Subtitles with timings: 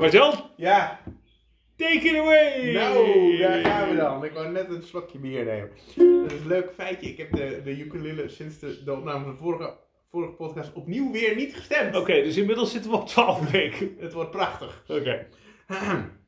[0.00, 1.00] Marjan, Ja,
[1.76, 2.72] take it away!
[2.72, 4.24] nou, daar gaan we dan.
[4.24, 5.70] Ik wou net een slokje bier nemen.
[6.22, 7.08] Dat is een leuk feitje.
[7.08, 9.76] Ik heb de, de ukulele sinds de, de opname van de vorige,
[10.10, 11.96] vorige podcast opnieuw weer niet gestemd.
[11.96, 13.96] Oké, dus inmiddels zitten we op 12 weken.
[13.98, 14.84] Het wordt prachtig.
[14.88, 15.26] Oké.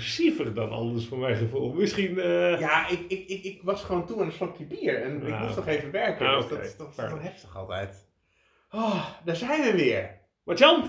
[0.00, 1.72] agressiever dan anders voor mijn gevoel.
[1.72, 2.18] Misschien.
[2.18, 5.02] eh, Ja, ik, ik, ik, ik was gewoon toe aan een slokje bier.
[5.02, 5.42] En ik Ja.
[5.42, 6.26] moest nog even werken.
[6.26, 8.08] Ah, dus dat, is- dat is wel heftig altijd.
[8.70, 10.18] Oh, daar zijn we weer.
[10.44, 10.84] Marjan!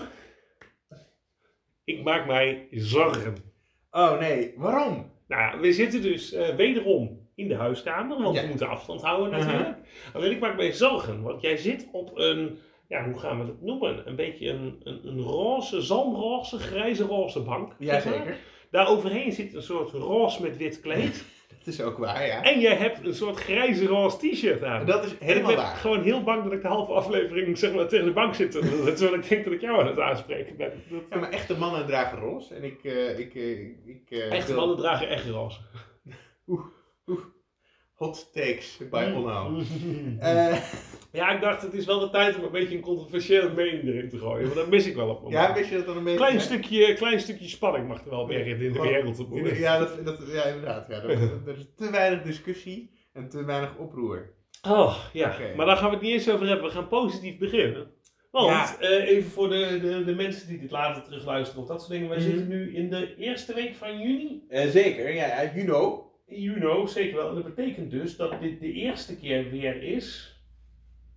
[1.84, 3.34] Ik maak mij zorgen.
[3.90, 5.10] Oh nee, waarom?
[5.28, 8.42] Nou, we zitten dus eh, wederom in de huiskamer, want Ja.
[8.42, 9.76] we moeten afstand houden natuurlijk.
[10.12, 13.60] Alleen ik maak mij zorgen, want jij zit op een, ja, hoe gaan we dat
[13.60, 14.08] noemen?
[14.08, 17.74] Een beetje een, een, een roze, zalmroze, grijze roze bank.
[17.78, 18.36] Jazeker.
[18.72, 21.24] Daar overheen zit een soort roze met wit kleed.
[21.64, 22.42] Dat is ook waar, ja.
[22.42, 24.86] en jij hebt een soort grijze roze t-shirt aan.
[24.86, 25.76] Dat is En ik helemaal ben waar.
[25.76, 28.50] gewoon heel bang dat ik de halve aflevering zeg maar, tegen de bank zit.
[28.50, 30.82] Terwijl ik denk dat ik jou aan het aanspreken ben.
[30.90, 32.54] Dat- Ja, maar echte mannen dragen roze.
[32.54, 32.84] En ik...
[32.84, 35.58] eh, ik, eh, ik eh, Echte wil- mannen dragen echt roze.
[38.02, 39.14] Hot takes bij Mm.
[39.16, 39.60] Onno.
[40.18, 40.56] Eh,
[41.12, 44.08] Ja, ik dacht het is wel de tijd om een beetje een controversiële mening erin
[44.08, 44.42] te gooien.
[44.44, 45.46] Want dat mis ik wel op moment.
[45.48, 46.18] ja, wist je dat dan een beetje...
[46.18, 49.56] klein, stukje, klein stukje spanning mag er wel weer in, de Gewoon- wereld op moment.
[49.56, 50.86] Ja, dat, dat, ja inderdaad.
[50.88, 51.10] Ja, er,
[51.46, 54.32] er is te weinig discussie en te weinig oproer.
[54.68, 55.36] Oh, ja.
[55.56, 56.64] Maar daar gaan we het niet eens over hebben.
[56.66, 57.90] We gaan positief beginnen.
[58.30, 58.76] Want, Ja.
[58.88, 62.08] eh, even voor de, de, de mensen die dit later terugluisteren of dat soort dingen.
[62.08, 62.26] Wij Mhm.
[62.26, 64.42] zitten nu in de eerste week van juni.
[64.48, 65.52] Eh, zeker, ja, ja,
[66.34, 66.88] you know.
[66.88, 67.28] Zeker wel.
[67.28, 70.36] En dat betekent dus dat dit de eerste keer weer is.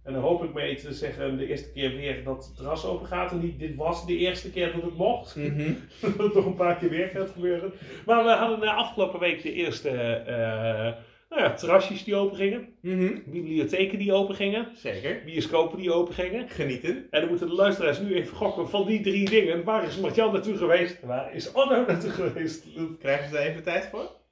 [0.03, 3.07] En dan hoop ik mee te zeggen, de eerste keer weer dat het terras open
[3.07, 3.31] gaat.
[3.31, 5.35] En niet, dit was de eerste keer dat het mocht.
[6.01, 7.73] dat het nog een paar keer weer gaat gebeuren.
[8.05, 10.93] Maar we hadden de afgelopen week de eerste eh,
[11.29, 12.67] nou ja, terrasjes die open gingen.
[12.81, 13.17] Mhm.
[13.25, 14.67] Bibliotheken die open gingen.
[14.75, 15.21] Zeker.
[15.25, 16.49] Bioscopen die open gingen.
[16.49, 17.07] Genieten.
[17.09, 19.63] En dan moeten de luisteraars nu even gokken van die drie dingen.
[19.63, 21.01] Waar is Martjan naartoe geweest?
[21.01, 22.67] Waar is Onno naartoe geweest?
[22.99, 24.23] Krijgen ze daar even tijd voor?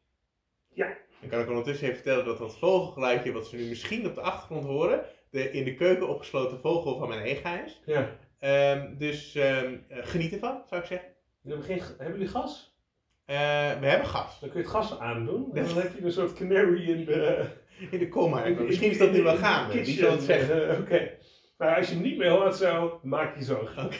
[0.73, 0.97] Ja.
[1.22, 4.22] Ik kan ook ondertussen even vertellen dat dat vogelgeluidje wat ze nu misschien op de
[4.22, 7.81] achtergrond horen, de in de keuken opgesloten vogel van mijn ega is.
[7.85, 8.09] Ja.
[8.39, 11.07] Ehm, dus ehm, eh, geniet ervan, zou ik zeggen.
[11.41, 12.78] Jullie hebben, geen, hebben jullie gas?
[13.25, 13.35] Eh,
[13.79, 14.39] we hebben gas.
[14.39, 15.51] Dan kun je het gas aandoen.
[15.56, 17.45] En dan heb je een soort canary in de...
[17.91, 18.44] In de komma.
[18.44, 19.73] de- Misschien is dat nu wel gaande.
[19.73, 19.97] Kitchen.
[20.03, 20.69] zal het zeggen?
[20.69, 21.12] Eh, Oké.
[21.57, 23.85] Maar als je hem niet meer hoort zo, maak je zorgen.
[23.85, 23.97] Oké.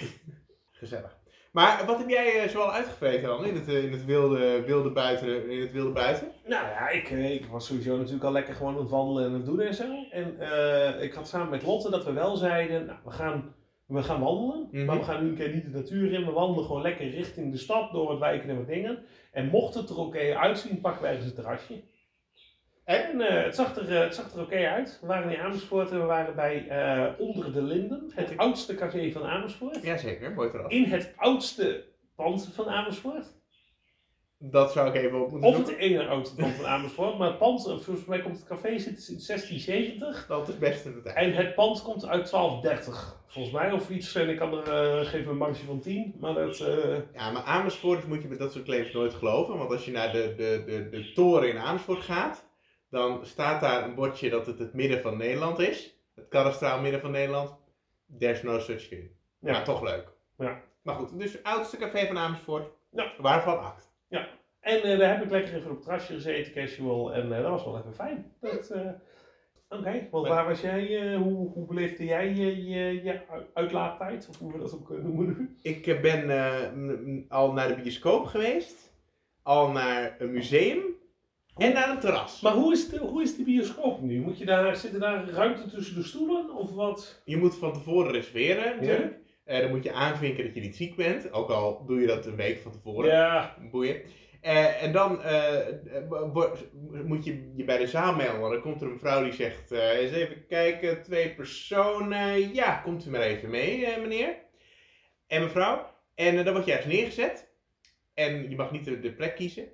[0.72, 1.18] Gezellig.
[1.54, 4.92] Maar wat heb jij eh, zoal uitgevreten dan in het, eh, in het wilde, wilde
[4.92, 5.50] buiten?
[5.50, 6.28] In het wilde buiten?
[6.46, 9.34] Nou ja, ik, eh, ik was sowieso natuurlijk al lekker gewoon aan het wandelen en
[9.34, 9.84] het doen en zo.
[10.10, 10.38] En
[11.02, 13.56] ik had samen met Lotte dat we wel zeiden, nou, we gaan,
[13.86, 14.68] we gaan wandelen.
[14.72, 14.86] Mhm.
[14.86, 16.26] Maar we gaan nu een keer niet de natuur in.
[16.26, 19.04] We wandelen gewoon lekker richting de stad, door wat wijken en wat dingen.
[19.32, 21.82] En mocht het er oké uitzien, pakken wij eens een terrasje.
[22.84, 24.98] En eh, het zag er, eh, het zag er oké uit.
[25.02, 29.12] We waren in Amersfoort en we waren bij eh, Onder de Linden, het oudste café
[29.12, 29.84] van Amersfoort.
[29.84, 30.72] Jazeker, mooi terras.
[30.72, 31.86] In het oudste
[32.16, 33.42] pand van Amersfoort.
[34.38, 37.38] Dat zou ik even op moeten Of het ene oudste pand van Amersfoort, maar het
[37.38, 40.26] pand, volgens mij komt het café zit in 1670.
[40.28, 41.16] Dat is best in de tijd.
[41.16, 44.16] En het pand komt uit 1230, volgens mij, of iets.
[44.16, 46.58] En ik kan er eh, geven een marge van 10, maar dat...
[47.14, 49.58] Ja, maar Amersfoort moet je met dat soort claims nooit geloven.
[49.58, 52.52] Want als je naar de, de, de, de toren in Amersfoort gaat,
[52.94, 55.98] dan staat daar een bordje dat het het midden van Nederland is.
[56.16, 57.56] Het kadastraal midden van Nederland.
[58.20, 59.12] There's no such thing.
[59.40, 59.52] Ja.
[59.52, 60.08] Maar toch leuk.
[60.38, 60.62] Ja.
[60.82, 62.72] Maar goed, dus oudste café van Amersfoort.
[62.90, 63.14] Ja.
[63.18, 63.92] Waarvan acht.
[64.64, 67.14] En eh, daar heb ik lekker even op het terrasje gezeten, casual.
[67.14, 68.34] En eh, dat was wel even fijn.
[68.40, 68.90] Dat, eh,
[69.70, 71.16] Oké, want waar was jij?
[71.16, 73.22] hoe, hoe beleefde jij je, je, je
[73.54, 74.28] uitlaattijd?
[74.30, 75.58] Of hoe we dat ook noemen nu?
[75.62, 78.94] Ik ben al naar de bioscoop geweest.
[79.42, 80.82] Al naar een museum.
[81.58, 82.42] En naar een terras.
[82.42, 84.20] Maar hoe is, de, hoe is de bioscoop nu?
[84.20, 86.56] Moet je daar, zit er daar ruimte tussen de stoelen?
[86.56, 87.22] Of wat?
[87.26, 89.18] Je moet van tevoren reserveren natuurlijk.
[89.46, 91.34] Eh, dan moet je aanvinken dat je niet ziek bent.
[91.34, 93.10] Ook al doe je dat een week van tevoren.
[93.10, 94.02] Ja, Boeien.
[94.44, 95.58] Eh, en dan eh,
[97.06, 98.52] moet je je bij de zaal melden.
[98.52, 102.54] Dan komt er een vrouw die zegt: eh, eens even kijken, twee personen.
[102.54, 104.36] Ja, komt u maar even mee, meneer.
[105.28, 105.92] En mevrouw.
[106.16, 107.52] En dan word je ergens neergezet.
[108.14, 109.68] En je mag niet de, de plek kiezen.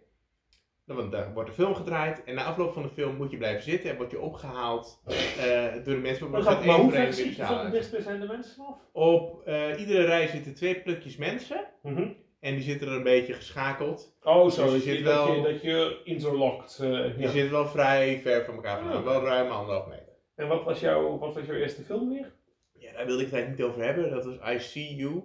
[0.90, 2.24] Dan wordt- wordt de film gedraaid.
[2.24, 3.90] En na afloop van de film moet je blijven zitten.
[3.90, 6.30] En word je opgehaald eh, door de mensen.
[6.30, 8.80] maar, gaat maar hoe ver zit de je mensen af?
[8.92, 11.66] Op eh, iedere rij zitten twee plukjes mensen.
[11.82, 12.08] Mhm.
[12.40, 14.18] En die zitten er een beetje geschakeld.
[14.24, 14.72] Oh, zo.
[14.72, 16.80] Dus je dat, je, zit dat, wel- je, dat je interlocked.
[16.82, 17.30] eh, Die ja.
[17.30, 18.98] zitten wel vrij ver van elkaar vandaan.
[18.98, 19.04] Ah.
[19.04, 20.14] Wel ruim anderhalf meter.
[20.36, 22.32] En wat was, jouw, wat was jouw eerste film weer?
[22.74, 24.10] Ja, daar wilde ik het eigenlijk niet over hebben.
[24.12, 25.24] Dat was I See You.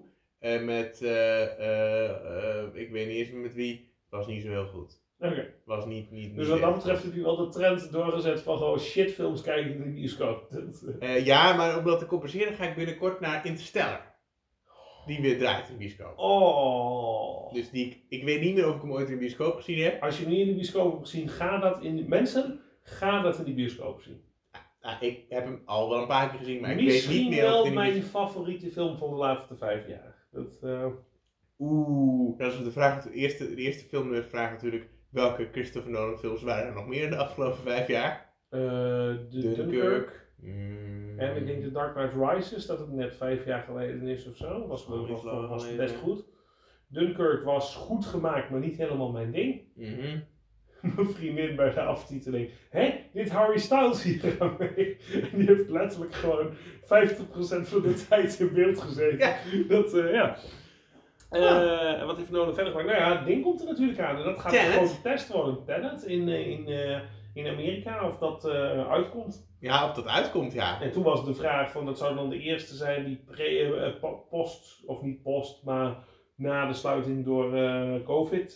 [0.65, 1.01] met,
[2.75, 3.93] ik weet niet eens meer met wie.
[4.03, 5.03] Het was niet zo heel goed.
[5.65, 8.59] Was niet, niet, niet Dus wat dat betreft heb je wel de trend doorgezet van
[8.59, 10.49] gewoon shitfilms kijken in de bioscoop.
[11.01, 14.13] Eh, Eh, ja, maar om dat te compenseren ga ik binnenkort naar Interstellar.
[15.07, 16.19] Die weer draait in de bioscoop.
[16.19, 17.53] Oh.
[17.53, 20.03] Dus die, ik- weet niet meer of ik hem ooit in de bioscoop gezien heb.
[20.03, 22.05] Als je hem niet in de bioscoop hebt gezien, ga dat in de...
[22.09, 24.23] Mensen, ga dat in de bioscoop zien.
[24.81, 27.31] Nou, ik heb hem al wel een paar keer gezien, maar ik weet Misschien niet
[27.31, 28.11] meer of wel mijn bioscoop...
[28.11, 30.27] favoriete film van de laatste vijf jaar.
[30.31, 30.87] Dat, eh,
[31.59, 33.03] Oeh, dat is de vraag.
[33.03, 34.89] De eerste, de eerste film de vraag natuurlijk.
[35.15, 38.33] Welke Christopher Nolan films waren er nog meer in de afgelopen vijf jaar?
[38.51, 39.57] eh, de Dunkirk.
[39.57, 40.27] Dunkirk.
[40.41, 41.19] Mm.
[41.19, 44.37] En ik denk The Dark Knight Rises, dat het net vijf jaar geleden is of
[44.37, 44.67] zo.
[44.67, 46.25] Was, Oh, was, best goed.
[46.89, 49.63] Dunkirk was goed gemaakt, maar niet helemaal mijn ding.
[49.75, 50.19] Mhm.
[50.97, 52.51] Mijn vriendin bij de aftiteling.
[52.71, 54.97] Hé, dit Harry Styles hier aan mee.
[55.33, 56.57] En die heeft letterlijk gewoon 50%
[57.69, 59.19] van de tijd in beeld gezeten.
[59.19, 59.37] Ja.
[59.69, 60.37] Dat, eh, ja.
[61.35, 62.89] Eh, en wat heeft Nolan verder gemaakt?
[62.89, 64.17] Nou ja, het ding komt er natuurlijk aan.
[64.17, 65.65] En dat gaat een grote test worden.
[65.65, 67.01] Tenet in, eh, in, eh,
[67.35, 68.49] in Amerika, of dat
[68.91, 69.53] uitkomt.
[69.61, 70.81] Ja, of dat uitkomt, ja.
[70.81, 74.27] En toen was de vraag van, dat zou dan de eerste zijn die pre, po-
[74.31, 75.97] post, of niet post, maar
[76.37, 77.51] na de sluiting door
[78.05, 78.53] COVID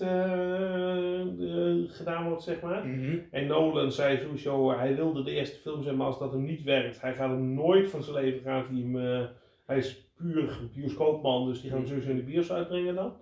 [1.89, 2.87] gedaan wordt, zeg maar.
[2.87, 3.19] Mhm.
[3.31, 6.63] En Nolan zei sowieso, hij wilde de eerste film zijn, maar als dat hem niet
[6.63, 8.67] werkt, hij gaat hem nooit van zijn leven gaan.
[8.71, 9.29] Hij, hem,
[9.67, 13.17] hij is puur bioscoopman, dus die gaan sowieso in de bios uitbrengen dan.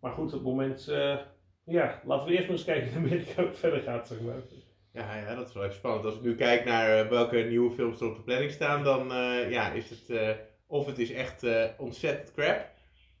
[0.00, 1.16] Maar goed, op het moment, eh,
[1.64, 4.42] ja, laten we eerst maar eens kijken in Amerika hoe het verder gaat, zeg maar.
[4.92, 6.04] Ja, ja, dat is wel even spannend.
[6.04, 9.12] Als ik nu kijk naar eh, welke nieuwe films er op de planning staan, dan
[9.12, 10.36] eh, ja, is het
[10.66, 11.46] of het is echt
[11.78, 12.66] ontzettend crap,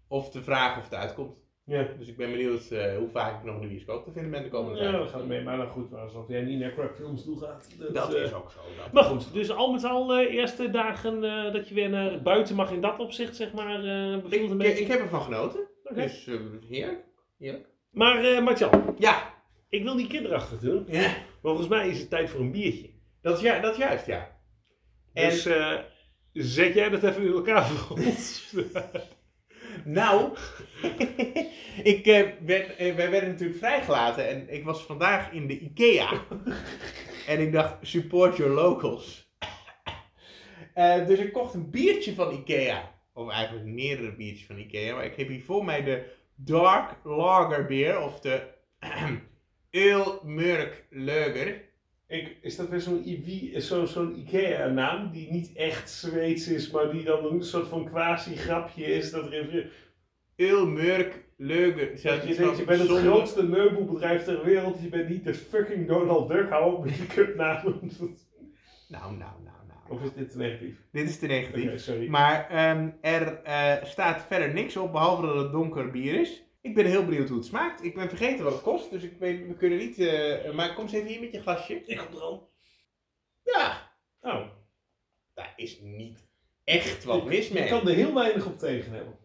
[0.08, 1.47] of de vraag of het uitkomt.
[1.68, 1.86] Ja.
[1.98, 4.42] Dus ik ben benieuwd eh, hoe vaak ik nog in de bioscoop te vinden ben
[4.42, 5.02] de komende Ja, tijd.
[5.02, 7.68] we gaan mee, maar dan goed, maar alsof jij niet naar crapfilms toe gaat.
[7.92, 8.58] Dat eh, is ook zo.
[8.82, 11.20] dat Maar goed, dus al met al eh, eerste dagen
[11.52, 14.82] dat je weer naar buiten mag in dat opzicht, zeg maar, het een Ik, beetje.
[14.82, 15.60] ik heb ervan genoten.
[15.84, 15.94] Oké.
[16.02, 16.24] Dus
[16.68, 17.04] heerlijk.
[17.38, 17.66] heerlijk.
[17.90, 19.34] Maar Martjan, Ja.
[19.68, 22.90] ik wil niet kinderachtig doen, ja, maar volgens mij is het tijd voor een biertje.
[23.22, 24.36] dat is, ja, dat is juist, ja.
[25.12, 25.42] En- Dus
[26.32, 28.54] zet jij dat even in elkaar voor ons.
[29.88, 30.36] Nou,
[31.92, 36.24] ik, eh, eh, wij werden natuurlijk vrijgelaten en ik was vandaag in de IKEA.
[37.26, 39.32] en ik dacht, support your locals.
[40.74, 42.94] Eh, dus ik kocht een biertje van IKEA.
[43.12, 44.94] Of eigenlijk meerdere biertjes van IKEA.
[44.94, 48.00] Maar ik heb hier voor mij de Dark Lager beer.
[48.00, 48.42] Of de
[49.72, 51.67] Ale Murk Lager.
[52.08, 53.04] Ik, is dat weer zo'n
[53.56, 58.84] zo, zo'n IKEA-naam die niet echt Zweeds is, maar die dan een soort van quasi-grapje
[58.84, 59.10] is?
[59.10, 59.70] Dat er even,
[60.36, 62.02] Ale Murk Lager.
[62.02, 65.88] dat je denkt, je bent het grootste meubelbedrijf ter wereld, je bent niet de fucking
[65.88, 67.64] Donald Duck, hou op met die kutnaam.
[68.88, 69.80] Nou, nou, nou, nou.
[69.88, 70.76] Of is dit te negatief?
[70.92, 71.80] Dit is te negatief.
[71.80, 72.08] Sorry.
[72.08, 76.47] Maar ehm, er eh, staat verder niks op, behalve dat het donker bier is.
[76.60, 77.84] Ik ben heel benieuwd hoe het smaakt.
[77.84, 79.98] Ik ben vergeten wat het kost, dus ik weet, we kunnen niet...
[79.98, 81.74] eh, maar kom eens even hier met je glasje.
[81.74, 82.50] Ik kom er al.
[83.44, 84.46] Ja, Oh.
[85.34, 86.26] daar is niet
[86.64, 87.62] echt wat mis mee.
[87.62, 89.18] Je kan er heel weinig op tegen hebben.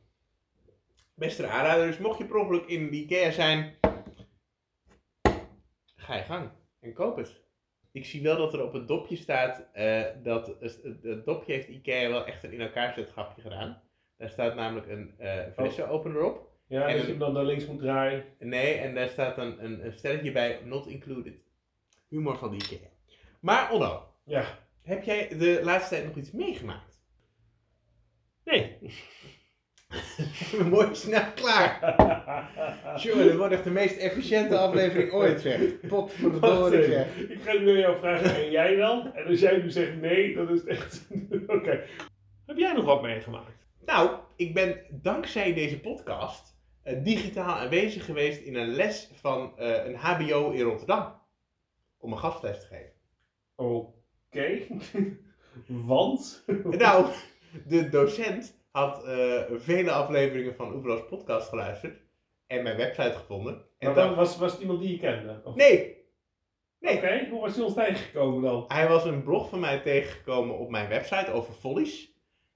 [1.13, 3.75] Beste aanrader, dus mocht je per ongeluk in de Ikea zijn,
[5.95, 6.49] ga je gang
[6.79, 7.41] en koop het.
[7.91, 11.53] Ik zie wel dat er op het dopje staat, eh, dat het, het- het dopje
[11.53, 13.81] heeft Ikea wel echt een in elkaar zet grapje gedaan.
[14.17, 16.51] Daar staat namelijk een eh flessenopener op.
[16.67, 18.23] Ja, En dat een- je hem dan naar links moet draaien.
[18.39, 21.33] Nee, en daar staat dan een, een stelletje bij, not included.
[22.09, 22.87] Humor van de Ikea.
[23.41, 24.45] Maar Onno, Ja.
[24.83, 27.01] heb jij de laatste tijd nog iets meegemaakt?
[28.43, 28.77] Nee.
[30.69, 31.79] Mooi snel klaar.
[33.03, 35.79] Jongen, dit wordt echt de meest efficiënte aflevering ooit, zeg.
[35.87, 37.17] Potverdorie, zeg.
[37.17, 39.13] Ik ga nu aan jou vragen, en jij dan?
[39.15, 41.07] En als jij nu zegt nee, dan is het echt...
[41.47, 41.83] Oké.
[42.45, 43.65] Heb jij nog wat meegemaakt?
[43.85, 46.52] Nou, ik ben dankzij deze podcast
[47.03, 51.21] digitaal aanwezig geweest in een les van eh, een HBO in Rotterdam.
[51.97, 52.93] Om een gastles te geven.
[53.55, 54.59] Oké.
[55.67, 56.43] Want?
[56.63, 57.05] Nou,
[57.67, 62.01] de docent had eh, vele afleveringen van Oeverloos podcast geluisterd
[62.47, 63.65] en mijn website gevonden.
[63.77, 65.41] En dan was, was het iemand die je kende?
[65.43, 65.97] Of- nee,
[66.79, 66.97] nee.
[66.97, 68.65] Oké, hoe was hij ons tegengekomen dan?
[68.67, 72.11] Hij was een blog van mij tegengekomen op mijn website over follies.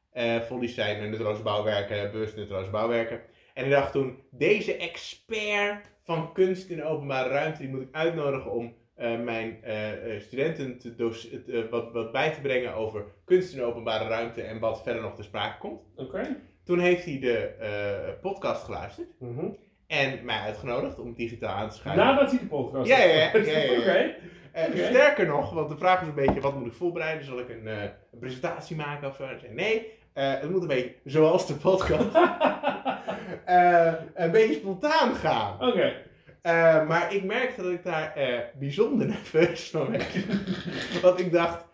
[0.10, 3.22] Eh follies zijn nutteloze bouwwerken, bewust nutteloze bouwwerken.
[3.58, 7.88] En ik dacht toen, deze expert van kunst in de openbare ruimte, die moet ik
[7.92, 13.58] uitnodigen om eh, mijn eh, studenten te wat, wat bij te brengen over kunst in
[13.58, 15.82] de openbare ruimte en wat verder nog te sprake komt.
[15.96, 16.38] Oké.
[16.64, 19.46] Toen heeft hij de podcast geluisterd Mhm.
[19.88, 22.06] en mij uitgenodigd om digitaal aan te schuiven.
[22.06, 24.14] Nadat hij de podcast Ja, had ja, ja,
[24.74, 24.86] ja.
[24.90, 27.26] Sterker nog, want de vraag was een beetje, wat moet ik voorbereiden?
[27.26, 29.24] Zal ik een, een presentatie maken of zo?
[29.24, 32.06] Ik zei, nee, het moet een beetje zoals de podcast.
[33.46, 35.68] eh, een beetje spontaan gaan.
[35.68, 35.94] Oké.
[36.42, 40.16] Eh, maar ik merkte dat ik daar eh, bijzonder nerveus van werd.
[41.02, 41.66] Want ik dacht,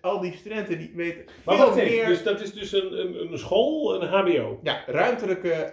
[0.00, 2.06] al die studenten die weten Maar veel even, meer...
[2.06, 4.58] dus dat is dus een, een, een school, een hbo?
[4.62, 5.72] Ja, ruimtelijke,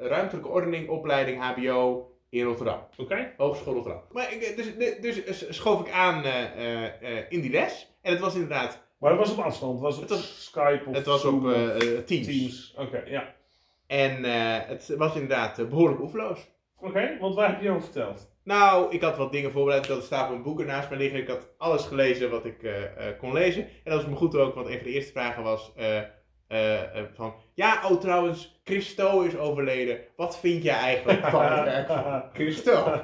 [0.00, 2.86] ruimtelijke ordening, opleiding HBO in Rotterdam.
[2.96, 3.32] Oké?
[3.36, 4.02] Hogeschool Rotterdam.
[4.10, 4.56] Maar ik,
[5.02, 6.24] dus, dus schoof ik aan
[7.28, 7.96] in die les.
[8.02, 10.96] En het was inderdaad, Maar het was op afstand, was het Het op Skype of
[10.96, 12.26] het was Zoom op Teams.
[12.26, 12.74] Teams?
[12.78, 13.34] Oké, ja.
[13.94, 16.48] En eh, het was inderdaad eh, behoorlijk oefenloos.
[16.80, 18.32] Oké, want waar heb je over verteld?
[18.44, 19.84] Nou, ik had wat dingen voorbereid.
[19.84, 21.20] Ik had een stapel boeken naast me liggen.
[21.20, 22.72] Ik had alles gelezen wat ik eh,
[23.18, 23.62] kon lezen.
[23.62, 25.72] En dat was me goed ook, want een van de eerste vragen was
[27.14, 27.34] van...
[27.54, 29.98] Ja, oh trouwens, Christo is overleden.
[30.16, 33.02] Wat vind jij eigenlijk van het werk van Christo?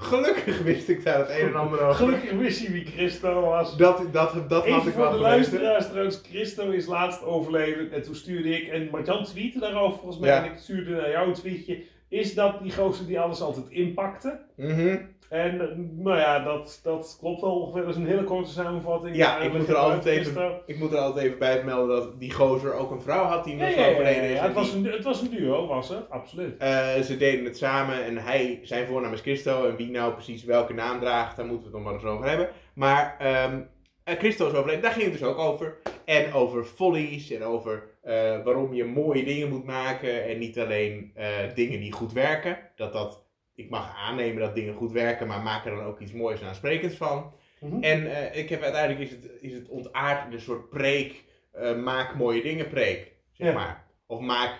[0.00, 1.94] Gelukkig wist ik daar het een en ander over.
[1.94, 3.76] Gelukkig wist je wie Christo was.
[3.76, 5.20] Dat, dat, dat had ik voor wel de gelezen.
[5.20, 10.18] luisteraars trouwens, Christo is laatst overleden en toen stuurde ik, en Marjan tweette daarover volgens
[10.20, 10.44] mij, Ja.
[10.44, 14.38] en ik stuurde naar jou een tweetje, is dat die gozer die alles altijd inpakte.
[14.56, 14.96] Mhm.
[15.30, 19.16] En eh, nou ja, dat, dat klopt wel ongeveer, dat is een hele korte samenvatting.
[19.16, 20.60] Ja, Maar ik moet er altijd even-.
[20.66, 23.56] Ik moet er altijd even bij melden dat die gozer ook een vrouw had die
[23.56, 24.34] Ja, nog ja, ja, overleden ja, is.
[24.34, 26.56] ja, En het, was een, het was een duo, was het, absoluut.
[26.58, 29.68] Eh, ze deden het samen en hij, zijn voornaam is Christo.
[29.68, 32.28] En wie nou precies welke naam draagt, daar moeten we het nog maar eens over
[32.28, 32.48] hebben.
[32.74, 33.60] Maar ehm
[34.04, 35.76] eh, Christo is overleden, daar ging het dus ook over.
[36.04, 40.24] En over follies en over eh, waarom je mooie dingen moet maken.
[40.24, 42.58] En niet alleen eh, dingen die goed werken.
[42.76, 43.24] Dat dat,
[43.62, 46.46] ik mag aannemen dat dingen goed werken, maar maak er dan ook iets moois en
[46.46, 47.32] aansprekends van.
[47.60, 47.82] Mhm.
[47.82, 51.76] En eh, ik heb uiteindelijk is het, is het ontaard in een soort preek, eh,
[51.76, 53.54] maak mooie dingen preek, zeg Ja.
[53.54, 53.86] maar.
[54.06, 54.58] Of maak,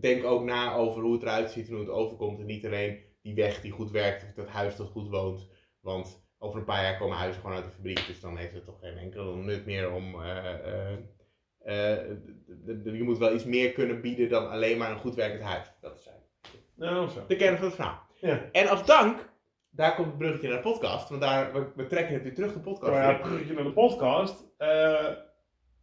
[0.00, 2.40] denk ook na over hoe het eruit ziet en hoe het overkomt.
[2.40, 5.48] En niet alleen die weg die goed werkt, of dat huis dat goed woont.
[5.80, 8.64] Want over een paar jaar komen huizen gewoon uit de fabriek, dus dan heeft het
[8.64, 10.22] toch geen enkel nut meer om...
[10.22, 11.96] eh,
[12.84, 15.72] je moet wel iets meer kunnen bieden dan alleen maar een goed werkend huis.
[15.80, 17.24] Dat is eigenlijk Nou, zo.
[17.28, 18.05] de kern van het verhaal.
[18.20, 18.40] Ja.
[18.52, 19.28] En als dank,
[19.70, 22.52] daar komt het bruggetje naar de podcast, want daar, we, we trekken het weer terug
[22.52, 23.20] de podcast Nou ja, in.
[23.20, 24.44] bruggetje naar de podcast.
[24.58, 25.04] Eh,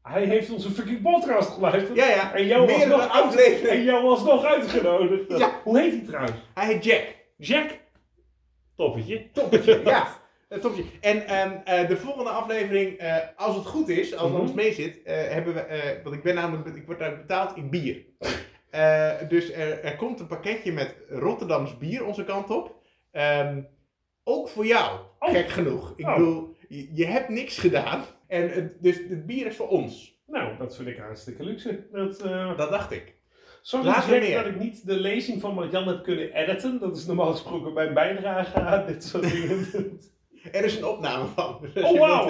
[0.02, 1.96] hij heeft onze fucking podcast geluisterd.
[1.98, 2.34] Ja, ja.
[2.36, 3.70] En jou was nog afleveringen.
[3.70, 5.38] En jou was nog uitgenodigd.
[5.38, 5.52] Ja.
[5.64, 6.34] Hoe heet hij trouwens?
[6.54, 7.04] Hij heet Jack.
[7.38, 7.70] Jack?
[8.76, 9.32] Toppetje.
[9.34, 10.08] Toppetje, ja.
[10.50, 10.90] Een toppetje.
[11.02, 14.74] En ehm, eh, de volgende aflevering, eh, als het goed is, als het ons mee
[14.74, 18.06] zit, eh, hebben we, eh, want ik ben namelijk, ik word daar betaald in bier.
[18.74, 22.76] Eh, dus er, er komt een pakketje met Rotterdams bier onze kant op.
[23.12, 23.62] Ehm,
[24.24, 25.30] ook voor jou, Oh.
[25.32, 25.94] gek genoeg.
[25.96, 26.16] Ik Oh.
[26.16, 28.04] bedoel, je, je hebt niks gedaan.
[28.28, 30.22] En het, dus het bier is voor ons.
[30.28, 31.88] Nou, dat vind ik hartstikke luxe.
[31.92, 33.14] Dat, eh, Dat dacht ik.
[33.62, 36.80] Sorry dat ik niet de lezing van Marjan heb kunnen editen.
[36.80, 39.68] Dat is normaal gesproken mijn bijdrage aan dit soort dingen.
[40.52, 41.60] Er is een opname van.
[41.74, 42.30] Dus Oh, wauw.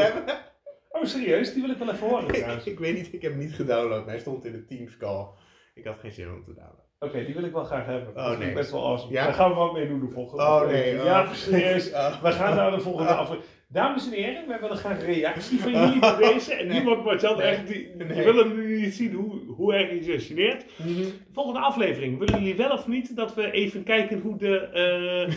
[0.89, 1.53] Oh, serieus?
[1.53, 4.05] Die wil ik wel even horen ik, ik weet niet, ik heb hem niet gedownload.
[4.05, 5.25] Hij stond in de Teams call.
[5.73, 6.81] Ik had geen zin om te downloaden.
[6.99, 8.09] Oké, die wil ik wel graag hebben.
[8.09, 8.55] Oh, dat vind ik nee.
[8.55, 9.11] best wel awesome.
[9.13, 9.23] Ja?
[9.23, 10.93] Daar gaan we wat mee doen de volgende Oh nee.
[10.95, 11.33] Ja, oh.
[11.33, 11.91] serieus.
[11.91, 12.21] Oh.
[12.21, 13.17] We gaan naar de volgende Ah.
[13.19, 13.51] aflevering.
[13.67, 16.53] Dames en heren, wij willen graag reactie van jullie bij deze.
[16.53, 16.75] En Nee.
[16.79, 17.47] niemand Marjan Nee.
[17.47, 18.23] echt, die, die Nee.
[18.23, 20.65] willen nu niet zien hoe, hoe erg je is gegeneerd.
[20.77, 20.87] Mhm.
[20.95, 25.35] De volgende aflevering, willen jullie wel of niet dat we even kijken hoe de eh,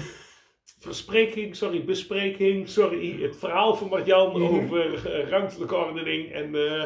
[0.78, 4.54] verspreking, sorry, bespreking, sorry, het verhaal van Marjan Mhm.
[4.54, 6.84] over eh, ruimtelijke ordening en eh,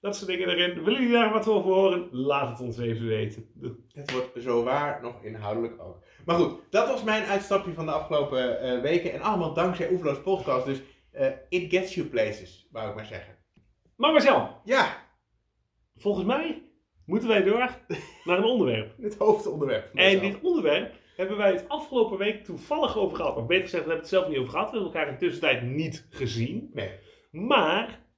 [0.00, 0.84] dat soort dingen erin.
[0.84, 2.08] Willen jullie daar wat over horen?
[2.10, 3.48] Laat het ons even weten.
[3.92, 6.02] Het wordt zo waar nog inhoudelijk ook.
[6.24, 9.12] Maar goed, dat was mijn uitstapje van de afgelopen eh, weken.
[9.12, 10.66] En allemaal dankzij Oeverloos Podcast.
[10.66, 13.36] Dus eh, it gets you places, wou ik maar zeggen.
[13.96, 15.06] Maar Marjan, Ja,
[15.96, 16.62] volgens mij
[17.06, 17.78] moeten wij door
[18.24, 18.94] naar een onderwerp.
[19.02, 19.94] het hoofdonderwerp.
[19.94, 23.36] En dit onderwerp hebben wij het afgelopen week toevallig over gehad.
[23.36, 24.70] Of beter gezegd, we hebben het zelf niet over gehad.
[24.70, 26.70] We hebben elkaar in de tussentijd niet gezien.
[26.72, 26.90] Nee.
[27.30, 28.08] Maar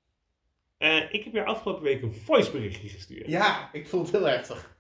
[0.83, 3.27] eh, ik heb je afgelopen week een voiceberichtje gestuurd.
[3.27, 4.77] Ja, ik voel het heel heftig.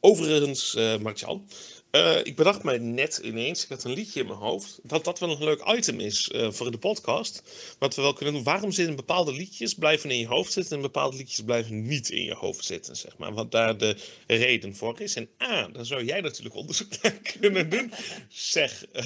[0.00, 1.48] Overigens, eh Martjan,
[1.90, 5.18] eh, ik bedacht mij net ineens, ik had een liedje in mijn hoofd, dat dat
[5.18, 7.42] wel een leuk item is eh, voor de podcast.
[7.78, 10.82] Wat we wel kunnen doen, waarom zitten bepaalde liedjes blijven in je hoofd zitten en
[10.82, 13.32] bepaalde liedjes blijven niet in je hoofd zitten, zeg maar.
[13.32, 15.16] Wat daar de reden voor is.
[15.16, 17.92] En A, dan zou jij natuurlijk onderzoek naar kunnen doen.
[18.28, 19.04] Zeg, eh,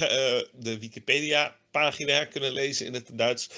[0.53, 3.49] de Wikipedia pagina kunnen lezen in het Duits.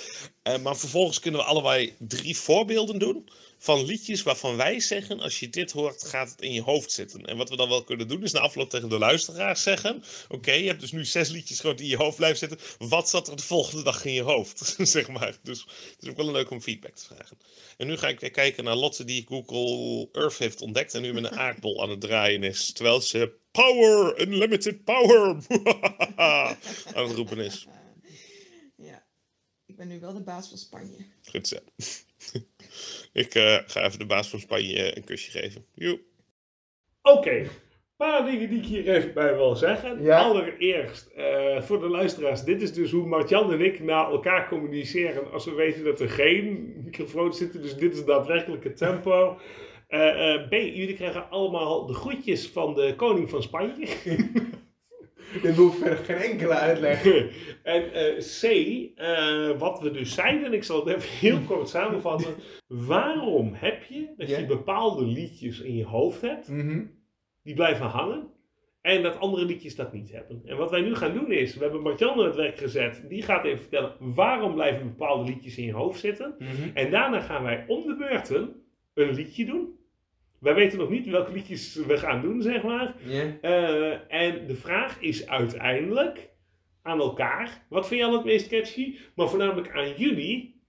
[0.43, 5.39] Eh, maar vervolgens kunnen we allebei drie voorbeelden doen van liedjes waarvan wij zeggen, als
[5.39, 7.25] je dit hoort, gaat het in je hoofd zitten.
[7.25, 10.51] En wat we dan wel kunnen doen, is na afloop tegen de luisteraars zeggen, oké,
[10.51, 13.27] je hebt dus nu zes liedjes gewoon die in je hoofd blijven zitten, wat zat
[13.27, 15.37] er de volgende dag in je hoofd, zeg maar.
[15.43, 17.37] Dus het is ook wel leuk om feedback te vragen.
[17.77, 21.13] En nu ga ik weer kijken naar Lotte die Google Earth heeft ontdekt en nu
[21.13, 25.37] met een aardbol aan het draaien is, terwijl ze power, unlimited power,
[26.95, 27.67] aan het roepen is.
[29.77, 31.05] Ben nu wel de baas van Spanje.
[31.23, 31.55] Goed zo.
[33.23, 35.65] Ik eh, ga even de baas van Spanje een kusje geven.
[35.73, 35.99] Joep.
[37.01, 37.49] Oké, een
[37.97, 40.01] paar dingen die ik hier even bij wil zeggen.
[40.01, 40.21] Ja.
[40.21, 45.31] Allereerst, eh, voor de luisteraars, dit is dus hoe Martjan en ik naar elkaar communiceren
[45.31, 47.61] als we weten dat er geen microfoons zitten.
[47.61, 49.37] Dus dit is het daadwerkelijke tempo.
[49.87, 53.87] Eh, eh, B, jullie krijgen allemaal de groetjes van de koning van Spanje.
[55.41, 57.05] Dit hoeft verder geen enkele uitleg.
[57.63, 58.43] en eh, C,
[58.95, 62.33] eh, wat we dus zeiden, en ik zal het even heel kort samenvatten.
[62.67, 66.85] Waarom heb je dat je bepaalde liedjes in je hoofd hebt, Mhm.
[67.43, 68.27] die blijven hangen,
[68.81, 70.41] en dat andere liedjes dat niet hebben?
[70.45, 73.21] En wat wij nu gaan doen is, we hebben Martjan aan het werk gezet, die
[73.21, 76.35] gaat even vertellen waarom blijven bepaalde liedjes in je hoofd zitten.
[76.39, 76.69] Mhm.
[76.73, 78.61] En daarna gaan wij om de beurten
[78.93, 79.76] een liedje doen.
[80.39, 82.95] Wij weten nog niet welke liedjes we gaan doen, zeg maar.
[83.41, 86.29] Eh, en de vraag is uiteindelijk
[86.81, 87.65] aan elkaar.
[87.69, 88.97] Wat vind al het meest catchy?
[89.15, 90.61] Maar voornamelijk aan jullie.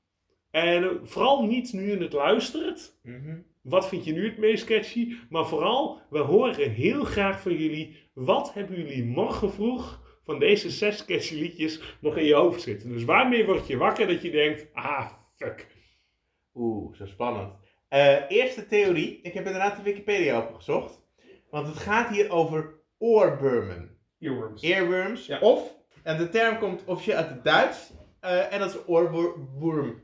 [0.50, 2.98] En vooral niet nu je het luistert.
[3.02, 3.38] Mhm.
[3.62, 5.14] Wat vind je nu het meest catchy?
[5.28, 7.96] Maar vooral, we horen heel graag van jullie.
[8.14, 12.88] Wat hebben jullie morgen vroeg van deze zes catchy liedjes nog in je hoofd zitten?
[12.88, 15.66] Dus waarmee word je wakker dat je denkt, ah, fuck.
[16.54, 17.67] Oeh, zo spannend.
[17.88, 19.20] Eh, eerste theorie.
[19.22, 21.00] Ik heb inderdaad de Wikipedia opgezocht.
[21.50, 23.98] Want het gaat hier over oorwormen.
[24.20, 24.62] Earworms.
[24.62, 25.26] Earworms.
[25.26, 25.38] Ja.
[25.38, 27.92] Of, en de term komt officieel uit het Duits.
[28.20, 30.02] eh, en dat is oorworm.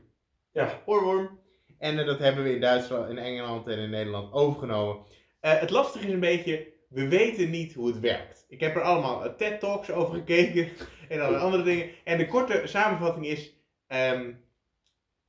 [0.51, 0.81] Ja.
[0.85, 1.39] Oorworm.
[1.79, 5.03] En eh, dat hebben we in Duitsland, in Engeland en in Nederland overgenomen.
[5.39, 8.45] Het lastige is een beetje, we weten niet hoe het werkt.
[8.47, 10.69] Ik heb er allemaal TED-talks over gekeken
[11.09, 11.89] en allerlei andere dingen.
[12.03, 13.53] En de korte samenvatting is,
[13.87, 14.33] ehm,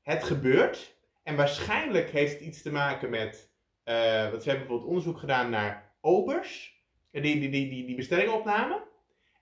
[0.02, 0.95] het gebeurt.
[1.26, 3.50] En waarschijnlijk heeft het iets te maken met,
[3.84, 6.82] eh want ze hebben bijvoorbeeld onderzoek gedaan naar obers.
[7.10, 8.82] eh, Die, die, die, die, die bestellingen opnamen.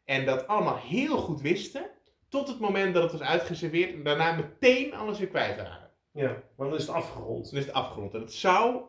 [0.04, 1.90] En dat allemaal heel goed wisten.
[2.28, 3.92] Tot het moment dat het was uitgeserveerd.
[3.92, 5.90] En daarna meteen alles weer kwijt waren.
[6.12, 7.50] Ja, want dan is het afgerond.
[7.50, 8.14] Dan is het afgerond.
[8.14, 8.82] En het zou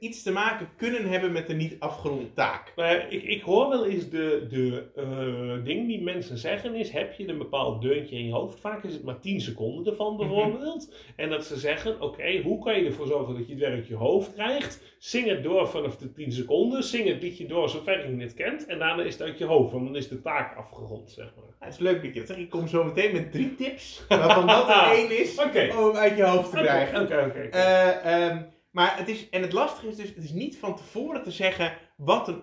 [0.00, 2.72] iets te maken kunnen hebben met de niet afgeronde taak.
[2.76, 6.90] Maar Nou ik, ik hoor wel eens de, de eh, ding die mensen zeggen is,
[6.90, 8.60] heb je een bepaald deuntje in je hoofd?
[8.60, 10.94] Vaak is het maar 10 seconden ervan bijvoorbeeld.
[11.16, 13.94] En dat ze zeggen, oké, hoe kan je ervoor zorgen dat je het uit je
[13.94, 14.82] hoofd krijgt?
[14.98, 16.84] Zing het door vanaf de 10 seconden.
[16.84, 18.66] Zing het liedje door zover je het kent.
[18.66, 21.44] En daarna is het uit je hoofd, want dan is de taak afgerond, zeg maar.
[21.60, 22.40] Ja, het is leuk dat je dat zegt.
[22.40, 24.04] Ik kom zo meteen met drie tips.
[24.08, 25.74] Waarvan dat er één is Oké.
[25.78, 27.02] om uit je hoofd te krijgen.
[27.02, 27.40] oké, oké.
[27.40, 31.22] Eh, ehm, maar het is, en het lastige is dus, het is niet van tevoren
[31.22, 32.42] te zeggen wat een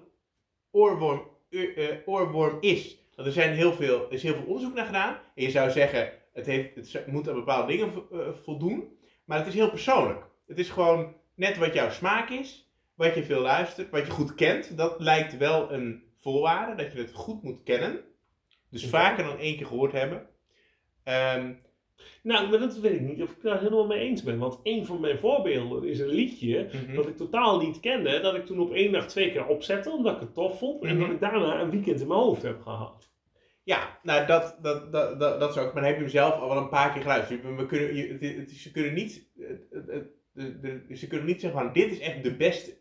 [0.72, 2.98] oorworm, eh, oorworm is.
[3.16, 5.20] Want er zijn heel veel, er is heel veel onderzoek naar gedaan.
[5.36, 8.98] En je zou zeggen, het, heeft, het moet aan bepaalde dingen eh, voldoen.
[9.26, 10.26] Maar het is heel persoonlijk.
[10.48, 14.36] Het is gewoon net wat jouw smaak is, wat je veel luistert, wat je goed
[14.36, 14.78] kent.
[14.78, 18.04] Dat lijkt wel een voorwaarde, dat je het goed moet kennen.
[18.70, 20.30] Dus vaker dan één keer gehoord hebben.
[21.04, 21.54] Ehm,
[22.24, 24.38] Nou, maar dat weet ik niet of ik daar helemaal mee eens ben.
[24.38, 28.20] Want een van mijn voorbeelden is een liedje dat ik totaal niet kende.
[28.20, 30.84] Dat ik toen op één dag twee keer opzette, omdat ik het tof vond.
[30.84, 31.00] En Mhm.
[31.06, 33.10] dat ik daarna een weekend in mijn hoofd heb gehad.
[33.64, 35.74] Ja, nou dat, dat, dat, dat, dat is ook.
[35.74, 37.44] Maar dan heb je hem zelf al wel een paar keer geluisterd.
[37.56, 39.30] We kunnen, je, het, het- ze kunnen niet,
[39.72, 42.78] het, ze kunnen niet zeggen van dit is echt de beste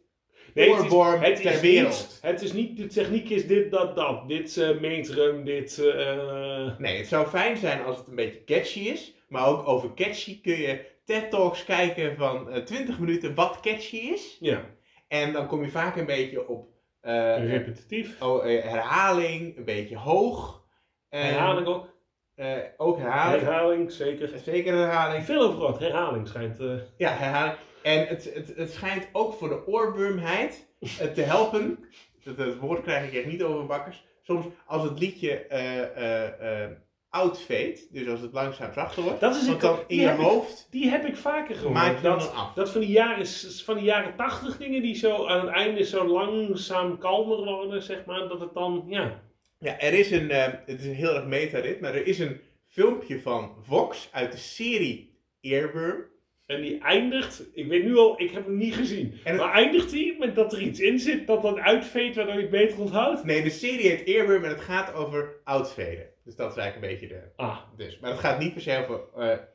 [0.56, 1.90] Nee, het is- oorworm het ter is wereld.
[1.90, 4.28] Niet, het is niet, de techniek is dit, dat, dat.
[4.28, 5.78] Dit eh metrum, dit...
[5.78, 9.14] eh, Nee, het zou fijn zijn als het een beetje catchy is.
[9.28, 14.36] Maar ook over catchy kun je TED-talks kijken van eh 20 minuten wat catchy is.
[14.40, 14.64] ja,
[15.08, 16.68] En dan kom je vaak een beetje op
[17.00, 18.22] eh, repetitief.
[18.22, 20.64] oh, eh, herhaling, een beetje hoog.
[21.08, 21.88] En, Herhaling ook.
[22.34, 23.42] eh, ook herhaling.
[23.42, 24.30] Herhaling, zeker.
[24.44, 25.24] Zeker herhaling.
[25.24, 25.78] Veel over wat.
[25.78, 26.60] Herhaling schijnt...
[26.60, 26.66] eh,
[26.96, 27.56] Ja, herhaling.
[27.86, 31.78] En het, het, het schijnt ook voor de oorwormheid eh, te helpen.
[32.24, 34.04] Dat, dat woord krijg ik echt niet over bakkers.
[34.22, 36.70] Soms als het liedje eh eh
[37.10, 40.68] outfade, dus als het langzaam zachter wordt, dat is want dan in je ik- hoofd
[40.70, 42.02] Die heb ik vaker gehoord.
[42.02, 42.54] dat, dan af.
[42.54, 43.26] dat van die jaren,
[43.64, 48.04] van die jaren 80 dingen die zo aan het einde zo langzaam kalmer worden, zeg
[48.04, 48.28] maar.
[48.28, 49.22] Dat het dan, ja.
[49.58, 52.18] Ja, er is een, eh, het is een heel erg meta dit, maar er is
[52.18, 56.04] een filmpje van Vox uit de serie Earworm.
[56.46, 59.20] En die eindigt, ik weet nu al, ik heb hem niet gezien.
[59.24, 62.40] En maar eindigt die met dat er iets in zit dat dan uitveet waardoor je
[62.40, 63.24] het beter onthoudt?
[63.24, 66.08] Nee, de serie heet Earworm en het gaat over outfaden.
[66.24, 67.32] Dus dat is eigenlijk een beetje de...
[67.36, 67.58] Ah.
[67.76, 69.00] Dus, maar het gaat niet per se over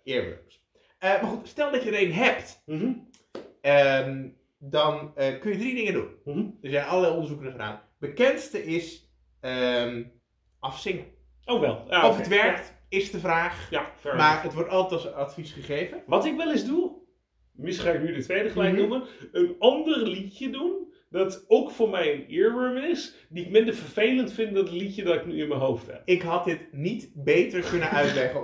[0.03, 0.63] earworms.
[0.99, 2.63] Eh, maar goed, stel dat je er een hebt.
[3.61, 4.27] Ehm,
[4.57, 6.09] dan eh, kun je drie dingen doen.
[6.23, 6.45] Mhm.
[6.61, 7.81] Er zijn allerlei onderzoeken naar gedaan.
[7.99, 10.03] Bekendste is ehm,
[10.59, 11.05] afzingen.
[11.45, 11.85] Oh wel.
[12.03, 13.67] Of het werkt, is de vraag.
[13.69, 14.43] Ja, fair Maar enough.
[14.43, 16.03] het wordt altijd als advies gegeven.
[16.05, 16.91] Wat ik wel eens doe,
[17.55, 18.79] misschien ga ik nu de tweede gelijk Mhm.
[18.81, 20.89] noemen, een ander liedje doen.
[21.09, 25.03] Dat ook voor mij een earworm is, die ik minder vervelend vind dan het liedje
[25.03, 26.01] dat ik nu in mijn hoofd heb.
[26.05, 28.41] Ik had dit niet beter kunnen uitleggen.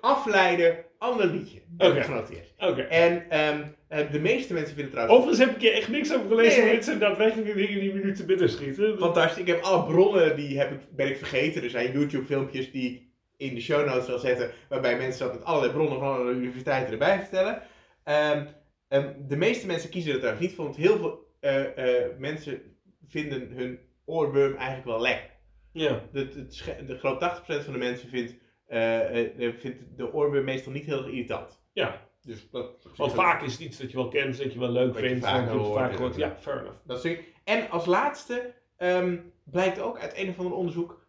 [0.00, 1.60] Afleiden ander liedje.
[1.78, 2.02] Oké.
[2.02, 2.54] genoteerd.
[2.58, 2.80] Oké.
[2.80, 6.28] En eh, de meeste mensen vinden het trouwens Overigens heb ik hier echt niks over
[6.28, 6.82] gelezen, Nee.
[6.82, 8.98] zijn daadwerkelijk dingen die minuten binnen schieten.
[8.98, 9.40] fantastisch.
[9.40, 11.62] Ik heb alle bronnen, die heb ik, ben ik vergeten.
[11.62, 13.09] Er zijn YouTube filmpjes die
[13.40, 16.92] in de show notes zal zetten, waarbij mensen dat met allerlei bronnen van alle universiteiten
[16.92, 17.62] erbij vertellen.
[18.04, 18.46] Ehm,
[18.88, 22.62] ehm, de meeste mensen kiezen er trouwens niet voor, want heel veel eh, eh, mensen
[23.06, 25.30] vinden hun oorworm eigenlijk wel lekker.
[25.72, 26.02] Ja.
[26.12, 28.34] De, het sche- de groot 80% van de mensen vindt,
[28.66, 31.62] eh, vindt de oorworm meestal niet heel erg irritant.
[31.72, 32.08] Ja.
[32.22, 34.96] Dus dat, Want vaak is het iets dat je wel kent, dat je wel leuk
[34.96, 36.16] vindt, wat je hoort, vaak hoort.
[36.16, 36.78] Ja, fair enough.
[36.84, 37.24] Dat stuk.
[37.44, 40.99] En als laatste ehm, blijkt ook uit een of ander onderzoek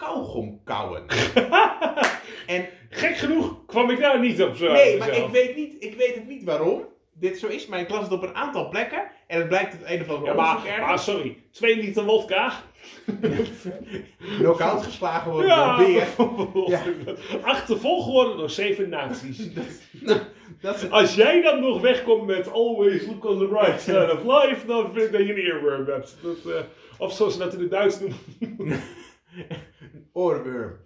[0.00, 1.02] kauwgom kauwen.
[2.46, 4.72] en Gek genoeg kwam ik daar niet op zo.
[4.72, 7.90] nee, maar ik weet, niet, ik weet het niet waarom dit zo is, maar ik
[7.90, 10.78] las het op een aantal plekken en het blijkt uit een of ander Ja, onderzoek
[10.80, 12.52] maar, sorry, 2 liter wodka.
[14.38, 16.06] Knock-out geslagen worden Ja, door een beer.
[16.66, 16.82] Ja.
[17.42, 19.38] Achtervolgd geworden door zeven naties.
[20.00, 20.20] Nou,
[20.60, 24.44] dat is Als jij dan nog wegkomt met always look on the right side of
[24.44, 26.16] life, dan vind ik dat je een earworm hebt.
[26.22, 26.60] Dat, eh,
[26.98, 28.80] of zoals ze dat in het Duits noemen.
[30.12, 30.76] Oorworm.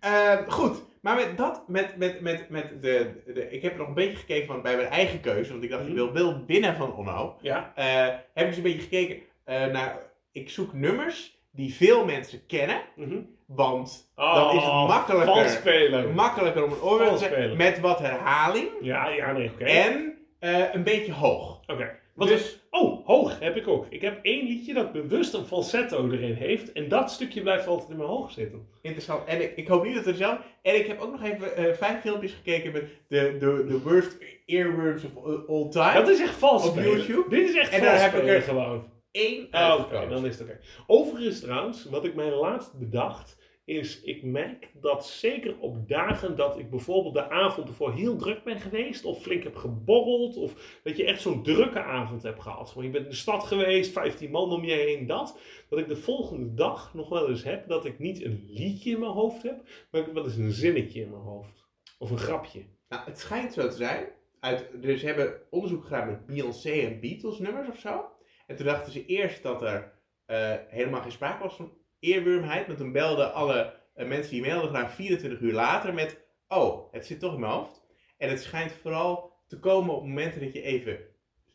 [0.00, 3.88] Ehm, goed, maar met dat, met, met, met, met de, de, ik heb er nog
[3.88, 5.96] een beetje gekeken van bij mijn eigen keuze, want ik dacht, ik Mhm.
[5.96, 7.36] wil wel winnen van Onno.
[7.40, 7.72] Ja.
[7.74, 9.98] Eh, heb ik eens een beetje gekeken eh, naar,
[10.32, 13.16] ik zoek nummers die veel mensen kennen, Mhm.
[13.46, 18.68] want dan is het Oh, makkelijker, makkelijker om een oorworm te zeggen, met wat herhaling
[18.80, 19.64] Ja, ja, nee, oké.
[19.64, 21.60] en eh, een beetje hoog.
[21.66, 21.98] Oké.
[22.14, 22.62] Wat Dus- is...
[22.70, 23.86] Oh, hoog heb ik ook.
[23.90, 26.72] Ik heb één liedje dat bewust een falsetto erin heeft.
[26.72, 28.66] En dat stukje blijft altijd in mijn hoog zitten.
[28.82, 29.24] Interessant.
[29.24, 30.38] En ik, ik hoop niet dat er zelf.
[30.62, 34.16] En ik heb ook nog even eh, vijf filmpjes gekeken met de, de, de worst
[34.46, 35.92] earworms of all time.
[35.94, 36.90] Dat is echt vals Op spelen.
[36.98, 37.28] YouTube?
[37.28, 38.92] Dit is echt En vals daar heb ik er- gewoon.
[39.12, 40.58] Eén Ah, Oké, dan is het oké.
[40.86, 46.58] Overigens trouwens, wat ik mij laatst bedacht, is ik merk dat zeker op dagen dat
[46.58, 50.96] ik bijvoorbeeld de avond ervoor heel druk ben geweest, of flink heb geborreld, of dat
[50.96, 52.68] je echt zo'n drukke avond hebt gehad.
[52.68, 55.38] Gewoon, je bent in de stad geweest, 15 man om je heen, dat.
[55.68, 58.98] Dat ik de volgende dag nog wel eens heb dat ik niet een liedje in
[58.98, 61.64] mijn hoofd heb, maar ik heb wel eens een zinnetje in mijn hoofd.
[61.98, 62.64] Of een grapje.
[62.88, 64.08] Nou, het schijnt zo te zijn.
[64.40, 68.04] Uit, dus hebben onderzoek gedaan met Beyoncé en Beatles nummers of zo.
[68.46, 69.92] En toen dachten ze eerst dat er
[70.26, 71.72] eh, helemaal geen sprake was van
[72.12, 72.66] earwormheid.
[72.66, 76.22] Maar toen belden alle eh, mensen die mailden graag 24 uur later met...
[76.48, 77.82] Oh, het zit toch in mijn hoofd.
[78.18, 80.98] En het schijnt vooral te komen op momenten dat je even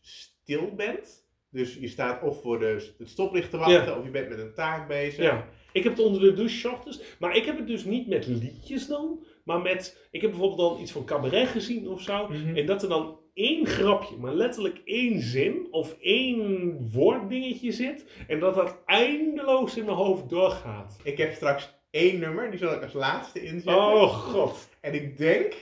[0.02, 1.28] stil bent.
[1.52, 4.54] Dus je staat of voor de, het stoplicht te wachten, of je bent met een
[4.54, 5.24] taak bezig.
[5.24, 5.48] Ja.
[5.74, 8.88] Ik heb het onder de douche ochtends, maar ik heb het dus niet met liedjes
[8.88, 12.56] dan, maar met, ik heb bijvoorbeeld dan iets van cabaret gezien of zo, Mhm.
[12.56, 18.40] en dat er dan één grapje, maar letterlijk één zin of één woorddingetje zit, en
[18.40, 21.00] dat dat eindeloos in mijn hoofd doorgaat.
[21.04, 23.76] Ik heb straks één nummer, die zal ik als laatste inzetten.
[23.76, 24.70] Oh god.
[24.82, 25.54] En ik denk,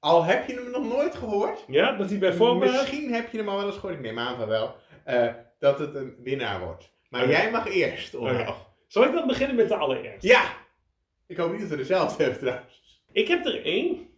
[0.00, 2.70] al heb je hem nog nooit gehoord, Ja, dat hij bij voorbaat...
[2.70, 5.78] misschien heb je hem al wel eens gehoord, ik neem aan van wel, eh, dat
[5.78, 6.92] het een winnaar wordt.
[7.08, 7.30] Maar Oké.
[7.30, 8.40] jij mag eerst, Onno.
[8.40, 8.54] Oké.
[8.86, 10.26] Zal ik dan beginnen met de allereerste?
[10.26, 10.42] Ja!
[11.26, 13.02] Ik hoop niet dat we dezelfde hebben trouwens.
[13.12, 14.08] Ik heb er één,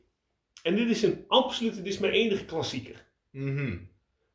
[0.65, 3.05] en dit is een absolute, dit is mijn enige klassieker.
[3.31, 3.77] Mhm.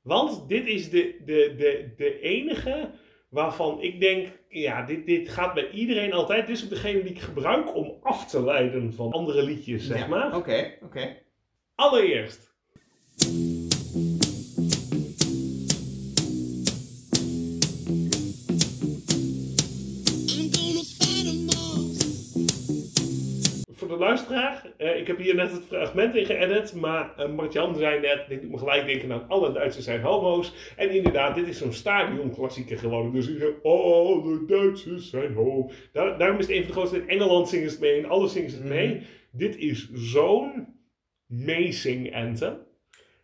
[0.02, 2.92] Want dit is de, de, de, de enige
[3.30, 6.48] waarvan ik denk, ja, dit, dit gaat bij iedereen altijd.
[6.48, 10.00] Dit is ook degene die ik gebruik om af te leiden van andere liedjes, zeg
[10.00, 10.36] Ja, maar.
[10.36, 11.18] Oké, oké.
[11.76, 12.54] Allereerst.
[23.90, 27.76] Voor de luisteraar, eh, ik heb hier net het fragment in geëdit, maar eh Martjan
[27.76, 30.74] zei net, dit doet me gelijk denken aan alle Duitsers zijn homo's.
[30.76, 33.12] En inderdaad, dit is zo'n stadionklassieker geworden.
[33.14, 35.72] Dus iedereen, alle Duitsers zijn homo.
[35.94, 38.06] Daar, daarom is het een van de grootste, in Engeland zingen ze het mee, in
[38.06, 38.96] alle zingen ze het mee.
[38.96, 39.04] Mhm.
[39.32, 40.68] Dit is zo'n
[41.26, 42.58] meezing anthem.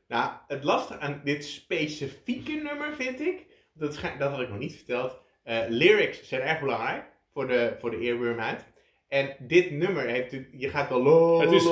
[0.08, 4.76] Nou, het lastige aan dit specifieke nummer vind ik, dat, dat had ik nog niet
[4.76, 8.74] verteld, eh, lyrics zijn erg belangrijk voor de, voor de earwormheid.
[9.08, 11.64] En dit nummer heeft, natuurlijk- je gaat wel lo, Het is.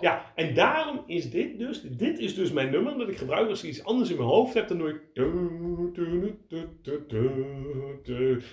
[0.00, 3.62] Ja, en daarom is dit dus, dit is dus mijn nummer dat ik gebruik als
[3.62, 5.00] ik iets anders in mijn hoofd heb, dan doe ik.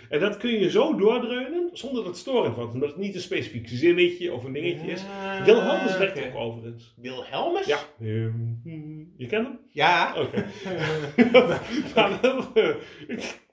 [0.10, 3.21] En dat kun je zo doordreunen zonder dat het storend wordt, omdat het niet een
[3.21, 5.04] specifiek zinnetje of een dingetje is.
[5.04, 6.28] Ah, Wilhelmus werkt oké.
[6.28, 6.93] ook overigens.
[6.97, 7.65] Wilhelmus?
[7.65, 7.80] Ja.
[9.17, 9.60] Je kent hem?
[9.69, 10.15] Ja.
[10.17, 10.45] Oké.
[12.54, 12.75] Eh,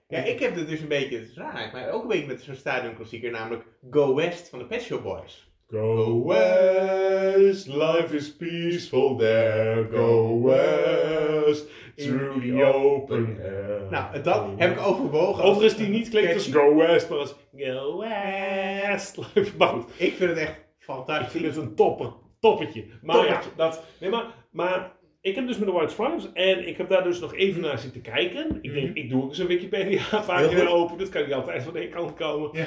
[0.09, 2.43] Ja, ik heb het dus een beetje, het is raar, maar ook een beetje met
[2.43, 5.51] zo'n stadionklassieker, namelijk Go West van de Pet Shop Boys.
[5.69, 9.89] Go west, life is peaceful there.
[9.93, 11.67] Go west,
[11.97, 13.81] through the open air.
[13.91, 15.45] Nou, dat heb ik overwogen.
[15.45, 16.47] Overigens die niet klinkt als.
[16.53, 19.19] Go West, maar als Go West.
[19.59, 21.31] Maar goed, Ik vind het echt ik fantastisch.
[21.31, 22.85] vind het een topper, toppertje.
[23.03, 24.93] Maar ja, dat, nee, maar, maar
[25.27, 27.79] ik heb dus met de White Stripes en ik heb daar dus nog even naar
[27.79, 28.59] zitten kijken.
[28.63, 28.97] Ik denk, Mhm.
[28.97, 30.69] ik doe ook eens een Wikipedia Heel pagina goed.
[30.69, 32.51] open, dat kan niet altijd van één kant komen.
[32.53, 32.67] Ja.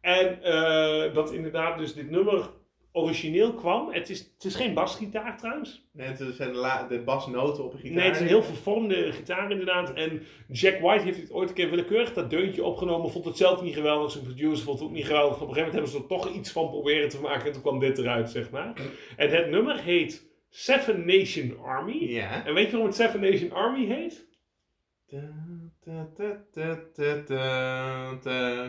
[0.00, 2.50] En eh, dat inderdaad dus dit nummer
[2.92, 3.92] origineel kwam.
[3.92, 5.88] Het is, het is geen basgitaar trouwens.
[5.92, 6.52] Nee, het zijn
[6.88, 7.96] de, basnoten op een gitaar.
[7.96, 9.92] Nee, het is een heel vervormde gitaar inderdaad.
[9.92, 13.10] En Jack White heeft dit ooit een keer willekeurig dat deuntje opgenomen.
[13.10, 14.10] Vond het zelf niet geweldig.
[14.10, 15.40] Zijn producer vond het ook niet geweldig.
[15.40, 17.46] Op een gegeven moment hebben ze er toch iets van proberen te maken.
[17.46, 18.72] En toen kwam dit eruit, zeg maar.
[19.16, 22.10] En het nummer heet Seven Nation Army.
[22.12, 22.44] Ja.
[22.46, 24.28] En weet je waarom het Seven Nation Army heet?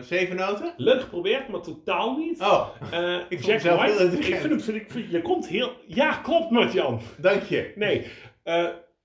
[0.00, 0.74] Zeven noten?
[0.76, 2.40] Leuk geprobeerd, maar totaal niet.
[2.40, 5.72] Oh, Eh, Ik Jack White, ik vind het, vind ik, vind- je komt heel...
[5.86, 7.00] Ja, klopt Martjan.
[7.16, 7.72] dank je.
[7.76, 8.06] Nee,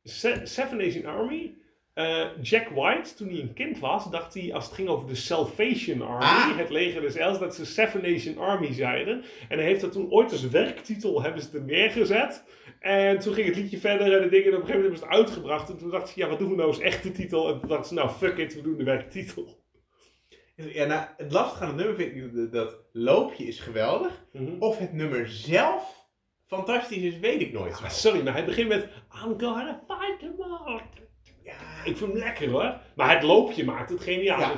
[0.04, 1.56] Se- Seven Nation Army.
[1.98, 5.16] Eh, Jack White, toen hij een kind was, dacht hij als het ging over de
[5.16, 6.58] Salvation Army, Ah.
[6.58, 9.24] het leger des Els, dat ze Seven Nation Army zeiden.
[9.50, 12.44] En hij heeft dat toen ooit als werktitel hebben ze er neergezet.
[12.80, 14.98] En toen ging het liedje verder en de dingen, en op een gegeven moment hebben
[15.00, 15.70] ze het uitgebracht.
[15.70, 17.54] En toen dacht ze, ja, wat doen we nou als echte titel?
[17.54, 19.66] En toen dachten ze, nou, fuck it, we doen de werktitel.
[20.56, 24.26] Ja, nou, het lastige aan het nummer vind ik dat- dat loopje is geweldig.
[24.34, 24.56] Mhm.
[24.60, 26.06] Of het nummer zelf
[26.46, 27.74] fantastisch is, weet ik nooit.
[27.84, 28.84] Ah, sorry, maar hij begint met
[29.26, 30.82] I'm gonna fight them all.
[31.88, 32.78] Ik vind hem lekker hoor.
[32.96, 34.40] Maar het loopje maakt het geniaal.
[34.40, 34.54] Ja.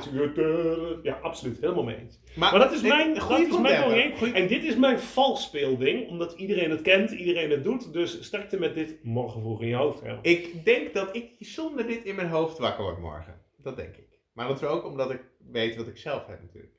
[1.02, 1.60] Ja, absoluut.
[1.60, 2.20] Helemaal mee eens.
[2.34, 6.08] maar, Maar dat is mijn, dat is mijn En dit is mijn valsspeelding.
[6.08, 7.92] Omdat iedereen het kent, iedereen het doet.
[7.92, 10.02] Dus sterkte met dit morgen vroeg in je hoofd.
[10.22, 13.40] Ik denk dat ik zonder dit in mijn hoofd wakker word morgen.
[13.56, 14.08] Dat denk ik.
[14.32, 16.72] Maar dat is ook omdat ik weet wat ik zelf heb natuurlijk.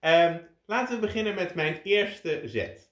[0.00, 2.85] Ehm, laten we beginnen met mijn eerste zet.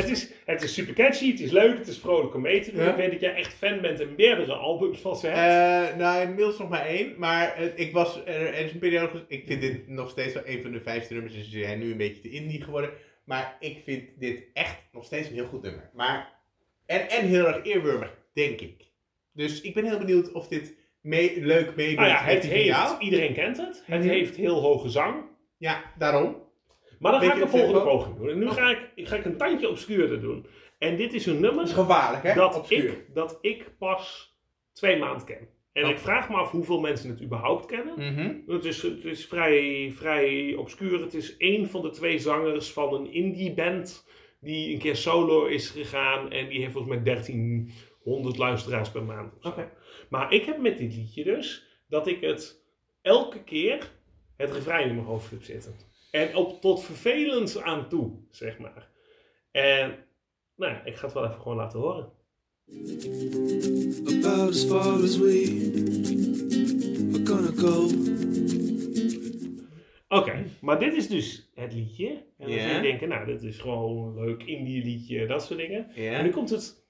[0.00, 2.72] Het, is, het is super catchy, het is leuk, het is vrolijk om mee te
[2.72, 2.82] doen.
[2.82, 2.90] Ja.
[2.90, 5.90] Ik weet dat jij echt fan bent en meerdere albums van ze hebt.
[5.90, 7.14] Eh, nou, inmiddels nog maar één.
[7.18, 9.24] Maar ik was, er, er is een periode.
[9.28, 11.34] Ik vind dit nog steeds wel een van de vijfste nummers.
[11.34, 12.90] Dus ze zijn nu een beetje te indie geworden.
[13.24, 15.90] Maar ik vind dit echt nog steeds een heel goed nummer.
[15.94, 16.32] Maar,
[16.86, 18.88] en, en heel erg eerwurmig, denk ik.
[19.32, 23.34] Dus ik ben heel benieuwd of dit mee, leuk meedoet nou ja, het heeft, iedereen
[23.34, 23.82] kent het.
[23.86, 24.08] Het Mhm.
[24.08, 25.24] heeft heel hoge zang.
[25.56, 26.48] Ja, daarom.
[27.00, 28.28] Maar dan ga ik een volgende poging doen.
[28.28, 30.46] En nu ga ik, ga ik een tandje obscuurder doen.
[30.78, 32.34] En dit is een nummer Dat is gevaarlijk, hè?
[32.34, 32.84] dat Obscuur.
[32.90, 34.34] ik, dat ik pas
[34.72, 35.48] twee maanden ken.
[35.72, 35.90] En Oh.
[35.90, 37.94] ik vraag me af hoeveel mensen het überhaupt kennen.
[38.14, 38.52] Mhm.
[38.54, 41.00] Het is, het is vrij, vrij obscuur.
[41.00, 44.06] Het is één van de twee zangers van een indie band
[44.40, 46.30] die een keer solo is gegaan.
[46.30, 49.32] En die heeft volgens mij 1300 luisteraars per maand.
[49.42, 49.70] Oké.
[50.08, 52.64] Maar ik heb met dit liedje dus dat ik het
[53.02, 53.90] elke keer
[54.36, 55.74] het refrein in mijn hoofd heb zitten.
[56.10, 58.88] En op tot vervelend aan toe, zeg maar.
[59.50, 60.04] En
[60.56, 62.12] nou ja, ik ga het wel even gewoon laten horen.
[64.06, 65.30] About as far as we
[67.14, 67.88] are gonna go.
[70.08, 72.08] Oké, maar dit is dus het liedje.
[72.38, 75.58] En dan zul je denken, nou, dit is gewoon een leuk indie liedje, dat soort
[75.58, 75.90] dingen.
[75.94, 76.88] En nu komt het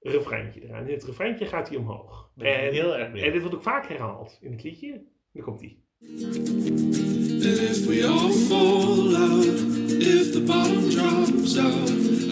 [0.00, 0.86] refreintje eraan.
[0.86, 2.32] In het refreintje gaat hij omhoog.
[2.36, 5.02] En, heel erg en dit wordt ook vaak herhaald in het liedje.
[5.32, 5.76] Nu komt hij.
[7.48, 11.90] And if we all fall out, if the bottom drops out,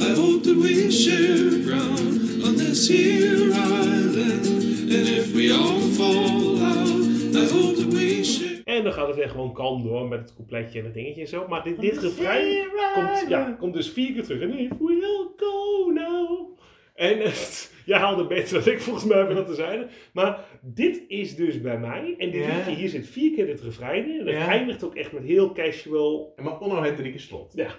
[0.08, 4.44] I hope that we share ground on this here island.
[4.44, 7.00] And if we all fall out,
[7.34, 8.60] I hope that we share.
[8.64, 11.28] En dan gaat het weer gewoon kalm door met het coupletje en het dingetje en
[11.28, 11.48] zo.
[11.48, 14.40] Maar dit, dit refrein komt, ja, komt dus vier keer terug.
[14.40, 16.58] En if we all go now.
[16.94, 19.90] En het, jij haalde beter dan ik volgens mij dat te zijn.
[20.12, 22.14] Maar dit is dus bij mij.
[22.18, 24.20] En dit liedje, hier zit vier keer dit refrein in.
[24.20, 24.48] En het Ja.
[24.48, 26.32] eindigt ook echt met heel casual.
[26.42, 27.52] Maar Onno heeft drie keer slot.
[27.54, 27.70] Ja.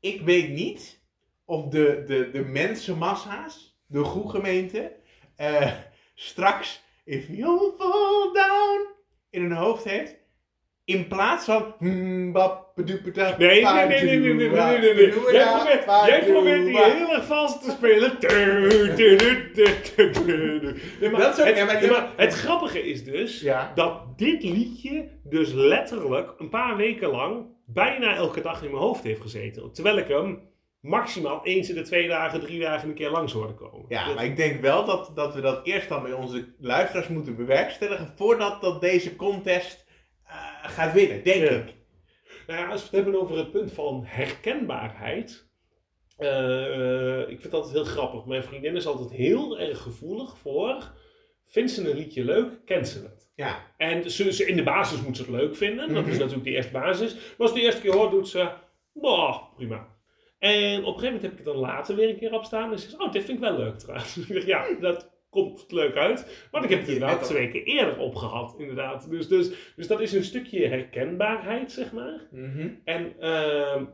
[0.00, 1.04] Ik weet niet
[1.44, 4.92] of de, de, de mensenmassa's, de groegemeente,
[5.36, 5.72] eh
[6.14, 8.86] straks If you fall down
[9.30, 10.15] in hun hoofd heeft.
[10.86, 11.74] In plaats van.
[11.78, 12.32] Hmm,
[13.38, 15.12] nee, nee, nee, nee, nee, nee, nee, nee.
[15.32, 18.12] Jij probeert, jij probeert die heel erg vals te spelen.
[22.16, 23.40] Het grappige is dus
[23.74, 29.02] dat dit liedje dus letterlijk een paar weken lang bijna elke dag in mijn hoofd
[29.04, 29.72] heeft gezeten.
[29.72, 30.40] Terwijl ik hem
[30.80, 33.86] maximaal eens in de twee dagen, drie dagen een keer langs hoorde komen.
[33.88, 37.36] Ja, maar ik denk wel dat, dat we dat eerst dan bij onze luisteraars moeten
[37.36, 39.85] bewerkstelligen voordat dat deze contest
[40.68, 41.50] gaat winnen, denk Ja.
[41.56, 41.74] ik.
[42.46, 45.44] Nou ja, als we het hebben over het punt van herkenbaarheid.
[46.16, 48.24] eh, ik vind het altijd heel grappig.
[48.24, 50.92] Mijn vriendin is altijd heel erg gevoelig voor.
[51.44, 53.30] Vindt ze een liedje leuk, kent ze het.
[53.34, 53.74] Ja.
[53.76, 55.88] En ze, ze- in de basis moet ze het leuk vinden.
[55.94, 56.18] Dat is Mhm.
[56.18, 57.14] natuurlijk de eerste basis.
[57.14, 58.48] Maar als ze de eerste keer hoort, doet ze.
[58.92, 59.88] Bah, prima.
[60.38, 62.72] En op een gegeven moment heb ik het dan later weer een keer op staan.
[62.72, 64.16] En ze zegt, oh, dit vind ik wel leuk trouwens.
[64.18, 65.10] Ik zeg, ja, dat
[65.42, 66.48] komt leuk uit.
[66.50, 69.10] Want ik heb het inderdaad twee keer eerder opgehad, inderdaad.
[69.10, 72.28] Dus, dus, dus dat is een stukje herkenbaarheid, zeg maar.
[72.30, 72.70] Mhm.
[72.84, 73.84] En ehm,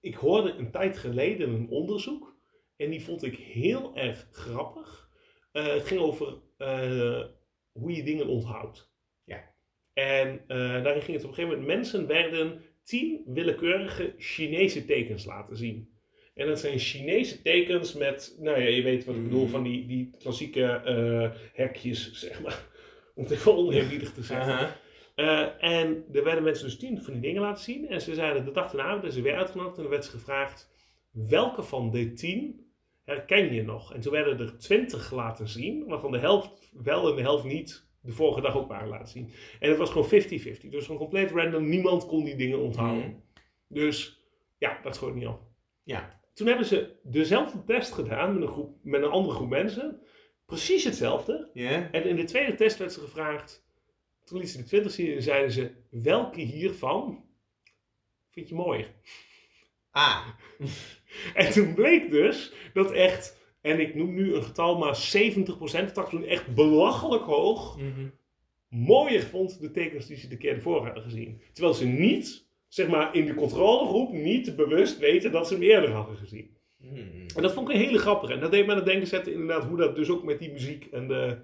[0.00, 2.36] ik hoorde een tijd geleden een onderzoek.
[2.76, 5.08] En die vond ik heel erg grappig.
[5.52, 7.24] Eh, het ging over eh,
[7.72, 8.92] hoe je dingen onthoudt.
[9.24, 9.54] Ja.
[9.92, 11.66] En eh, daarin ging het op een gegeven moment.
[11.66, 15.93] Mensen werden tien willekeurige Chinese tekens laten zien.
[16.34, 19.50] En dat zijn Chinese tekens met, nou ja, je weet wat ik bedoel, Mhm.
[19.50, 22.62] van die, die klassieke eh, hekjes, zeg maar.
[23.14, 24.74] Om het even oneerbiedig te zeggen.
[25.14, 27.88] Eh, en er werden mensen dus tien van die dingen laten zien.
[27.88, 29.78] En ze zeiden de dag erna, werden ze weer uitgenodigd.
[29.78, 30.70] En er werd ze gevraagd,
[31.10, 32.66] welke van de tien
[33.04, 33.94] herken je nog?
[33.94, 37.86] En toen werden er twintig laten zien, waarvan de helft wel en de helft niet
[38.00, 39.30] de vorige dag ook waren laten zien.
[39.60, 40.68] En het was gewoon 50-50.
[40.70, 41.68] Dus gewoon compleet random.
[41.68, 43.04] Niemand kon die dingen onthouden.
[43.04, 43.14] Mhm.
[43.68, 44.20] Dus
[44.58, 45.40] ja, dat schoot niet op.
[45.82, 46.22] Ja.
[46.34, 50.00] Toen hebben ze dezelfde test gedaan met een, groep, met een andere groep mensen.
[50.46, 51.50] Precies hetzelfde.
[51.92, 53.64] En in de tweede test werd ze gevraagd.
[54.24, 57.24] Toen liet ze de 20 zien en zeiden ze: welke hiervan
[58.30, 58.90] vind je mooier?
[59.90, 60.26] Ah.
[61.34, 66.10] En toen bleek dus dat echt, en ik noem nu een getal, maar 70%, dat
[66.10, 68.08] toen echt belachelijk hoog, Mhm.
[68.68, 71.42] mooier vond de tekens die ze de keer ervoor hadden gezien.
[71.52, 72.43] Terwijl ze niet,
[72.74, 76.56] zeg maar in de controlegroep, niet bewust weten dat ze hem eerder hadden gezien.
[76.76, 76.98] Mhm.
[77.36, 78.32] En dat vond ik een hele grappige.
[78.32, 80.52] En dat deed me aan het denken zetten inderdaad hoe dat dus ook met die
[80.52, 81.38] muziek en de...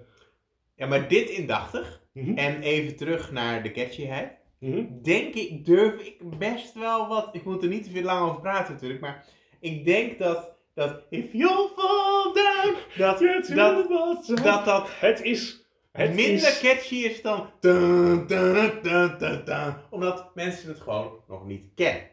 [0.75, 2.01] Ja, maar dit indachtig.
[2.13, 2.37] Mhm.
[2.37, 4.31] En even terug naar de catchyheid.
[4.59, 4.85] Mhm.
[5.01, 7.29] Denk ik, durf ik best wel wat.
[7.31, 9.01] Ik moet er niet te veel lang over praten natuurlijk.
[9.01, 9.25] Maar
[9.59, 10.49] ik denk dat.
[10.73, 12.75] Dat if you fall down.
[12.97, 15.60] Dat dat, dat, dat, dat Het is...
[15.91, 17.49] Het minder is, catchy is dan.
[17.59, 22.03] dun, dun, dun, dun, dun, omdat mensen het gewoon nog niet kennen.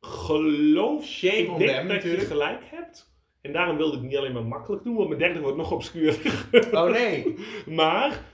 [0.00, 2.22] geloof Shame ik on denk them dat natuurlijk.
[2.22, 3.16] je gelijk hebt.
[3.40, 5.72] En daarom wilde ik het niet alleen maar makkelijk doen, want mijn derde wordt nog
[5.72, 6.46] obscuurder.
[6.72, 7.34] Oh nee.
[7.66, 8.24] maar...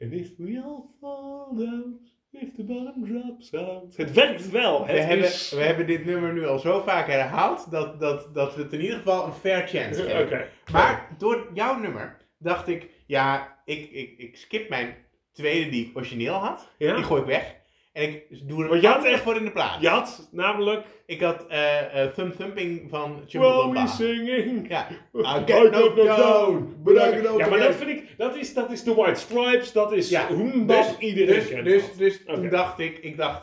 [0.00, 3.96] And if we all fall down, if the bottom drops out.
[3.96, 4.86] Het werkt wel.
[4.86, 7.70] We hebben, we hebben dit nummer nu al zo vaak herhaald.
[7.70, 10.48] Dat, dat, dat we het in ieder geval een fair chance geven.
[10.72, 14.96] Maar door jouw nummer dacht ik, ja, ik, ik, ik skip mijn
[15.32, 16.68] tweede die ik origineel had.
[16.78, 16.94] Ja?
[16.94, 17.54] Die gooi ik weg.
[17.92, 19.80] En ik doe er Want je had echt- voor in de plaats.
[19.82, 20.86] Je had namelijk...
[21.06, 23.86] Ik had eh, Thumb Thumping van Well, Chumbawamba.
[23.86, 24.68] singing.
[24.68, 24.88] Ja.
[25.14, 28.14] I get knocked down, but I knocked Ja, maar dat vind ik...
[28.18, 29.72] Dat is, dat is de White Stripes.
[29.72, 30.28] Dat is Ja,
[30.66, 31.64] Dus, iedereen dus, kent.
[31.64, 33.42] dus, dus toen dacht ik, ik dacht,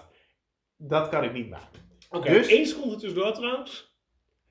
[0.78, 1.80] dat kan ik niet maken.
[2.10, 3.90] Oké, dus- één seconde tussendoor trouwens.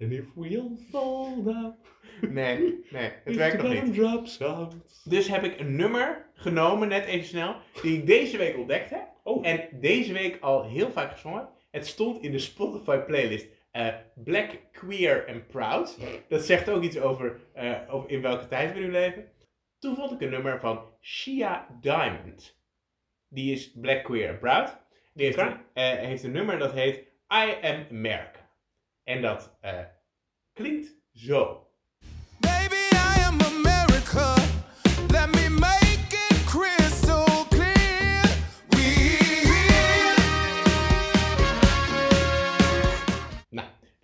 [0.00, 1.74] And if we all fall down...
[2.20, 3.94] Nee, nee, het werkt nog niet.
[5.04, 9.08] Dus heb ik een nummer genomen, net even snel, die ik deze week ontdekt heb.
[9.22, 9.46] Oh.
[9.46, 11.48] En deze week al heel vaak gezongen.
[11.70, 15.98] Het stond in de Spotify playlist eh, Black, Queer and Proud.
[16.28, 19.32] Dat zegt ook iets over, eh, over in welke tijd we nu leven.
[19.78, 22.58] Toen vond ik een nummer van Shia Diamond.
[23.28, 24.78] Die is Black, Queer and Proud.
[25.14, 26.96] Die heeft, een, eh, heeft een nummer dat heet
[27.32, 28.50] I Am America.
[29.04, 29.84] En dat eh,
[30.52, 31.69] klinkt zo.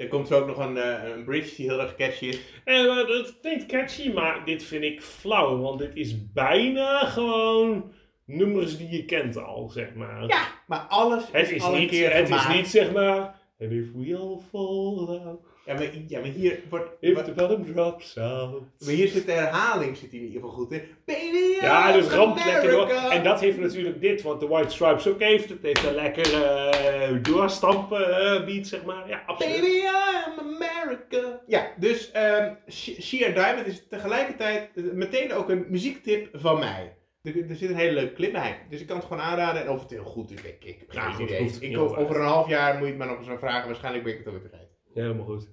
[0.06, 2.38] Er komt zo ook nog een, eh, een bridge die heel erg catchy is.
[2.64, 5.58] Maar dat klinkt catchy, maar dit vind ik flauw.
[5.58, 7.92] Want dit is bijna gewoon
[8.24, 10.26] nummers die je kent al, zeg maar.
[10.26, 12.48] Ja, maar alles Het is, is, al een niet, keer het gemaakt.
[12.48, 13.44] is niet, zeg maar...
[13.60, 16.88] And if we all fall down, Ja, maar, ja, maar hier wordt...
[17.14, 18.62] maar, the bottom drops out.
[18.78, 20.82] maar hier zit de herhaling zit hier in ieder geval goed in.
[21.04, 22.88] Baby, Ja, dus ramt lekker door.
[22.88, 25.48] En dat heeft natuurlijk dit, wat de White Stripes ook heeft.
[25.48, 29.08] Het heeft een lekkere eh, doorstampen eh, beat, zeg maar.
[29.08, 29.54] Ja, absoluut.
[29.60, 31.40] Baby, I'm America.
[31.46, 36.96] Ja, dus ehm Sh- Shia Diamond is tegelijkertijd meteen ook een muziektip van mij.
[37.22, 38.58] Er, er zit een hele leuke clip bij.
[38.70, 39.62] Dus ik kan het gewoon aanraden.
[39.62, 42.72] En of het heel goed is, ik, ik Ja, goed, Ik, over een half jaar
[42.74, 43.66] moet je het maar nog eens aan vragen.
[43.66, 44.74] Waarschijnlijk ben ik het alweer vergeten.
[44.94, 45.48] Ja, helemaal goed.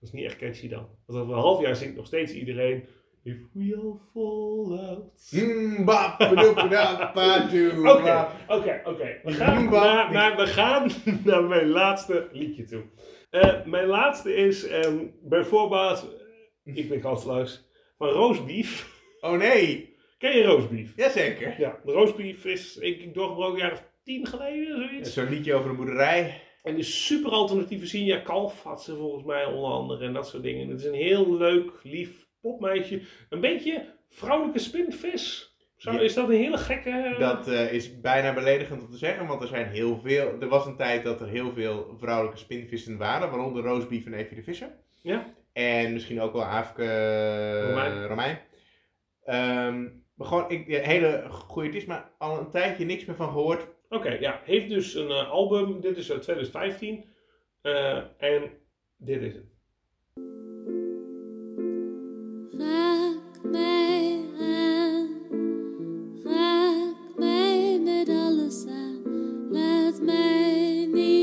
[0.00, 0.88] Dat is niet echt catchy dan.
[1.06, 2.84] Want over een half jaar zingt nog steeds iedereen...
[3.22, 5.28] If we all fall out.
[7.86, 9.20] Oké, oké, oké.
[9.24, 10.90] We gaan naar, naar- we gaan
[11.24, 12.82] naar mijn laatste liedje toe.
[13.30, 16.08] Eh, mijn laatste is ehm bij voorbaat,
[16.64, 17.68] eh, ik ben kansloos,
[17.98, 18.96] van roastbeef.
[19.20, 20.92] Oh nee, Ken je roastbeef?
[20.96, 21.60] jazeker.
[21.60, 25.12] Ja, de roastbeef is ik doorgebroken jaar of tien geleden, zoiets.
[25.14, 26.42] Zo'n liedje over een boerderij.
[26.62, 30.28] En de super alternatieve zien, ja, Kalf had ze volgens mij onder andere en dat
[30.28, 30.68] soort dingen.
[30.68, 33.02] Het is een heel leuk, lief popmeisje.
[33.28, 35.56] Een beetje vrouwelijke spinvis.
[35.76, 36.00] Zo, Ja.
[36.00, 37.14] Is dat een hele gekke...
[37.18, 40.40] Dat eh, is bijna beledigend om te zeggen, want er zijn heel veel.
[40.40, 44.36] Er was een tijd dat er heel veel vrouwelijke spinvissen waren, waaronder Roosbief en Evie
[44.36, 44.70] de Visser.
[45.02, 45.34] Ja.
[45.52, 48.06] En misschien ook wel Aafke eh, Romein.
[48.06, 48.38] Romein.
[49.24, 49.82] Ehm,
[50.14, 53.66] maar gewoon, ik, ja, hele goede is, maar al een tijdje niks meer van gehoord.
[53.88, 54.40] Oké, ja.
[54.44, 55.80] Heeft dus een eh, album.
[55.80, 57.04] Dit is uit 2015.
[57.60, 58.50] Eh, en
[58.96, 59.56] dit is het.
[62.58, 65.08] Raak mij aan,
[66.24, 69.02] raak mij met alles aan,
[69.50, 71.18] laat mij niet.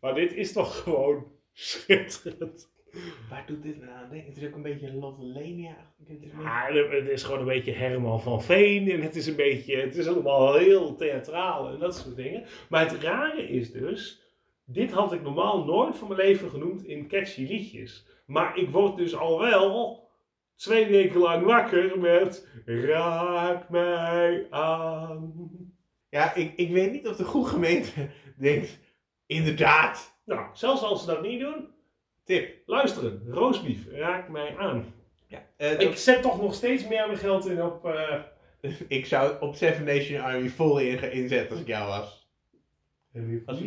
[0.00, 2.70] Maar dit is toch gewoon schitterend.
[3.48, 4.28] Doet dit me aan denken?
[4.28, 5.76] Het is ook een beetje Lotte Lenia.
[6.06, 8.90] Het is meer- Ja, het is gewoon een beetje Herman van Veen.
[8.90, 12.44] En het is een beetje, het is allemaal heel theatraal en dat soort dingen.
[12.68, 14.22] Maar het rare is dus,
[14.64, 18.06] dit had ik normaal nooit van mijn leven genoemd in catchy liedjes.
[18.26, 20.08] Maar ik word dus al wel
[20.54, 25.32] twee weken lang wakker met Raak mij aan.
[26.08, 28.78] Ja, ik, ik weet niet of de goede gemeente denkt,
[29.26, 31.68] inderdaad, Nou, zelfs als ze dat niet doen,
[32.28, 32.54] tip.
[32.66, 33.22] luisteren.
[33.30, 34.84] Roosbief, raak mij aan.
[35.26, 37.84] Ja, eh, Ik zet toch nog steeds meer mijn geld in op...
[37.84, 38.14] eh,
[38.88, 42.28] ik zou op Seven Nation Army vol in, inzetten als ik jou was.
[43.46, 43.58] Als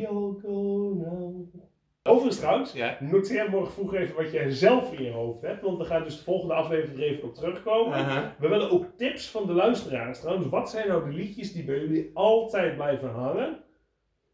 [2.04, 2.98] Overigens trouwens, Ja.
[3.00, 5.62] noteer morgen vroeg even wat jij zelf in je hoofd hebt.
[5.62, 8.34] Want we gaan dus de volgende aflevering er even op terugkomen.
[8.40, 10.48] We willen ook tips van de luisteraars trouwens.
[10.48, 13.60] Wat zijn nou de liedjes die bij jullie altijd blijven hangen?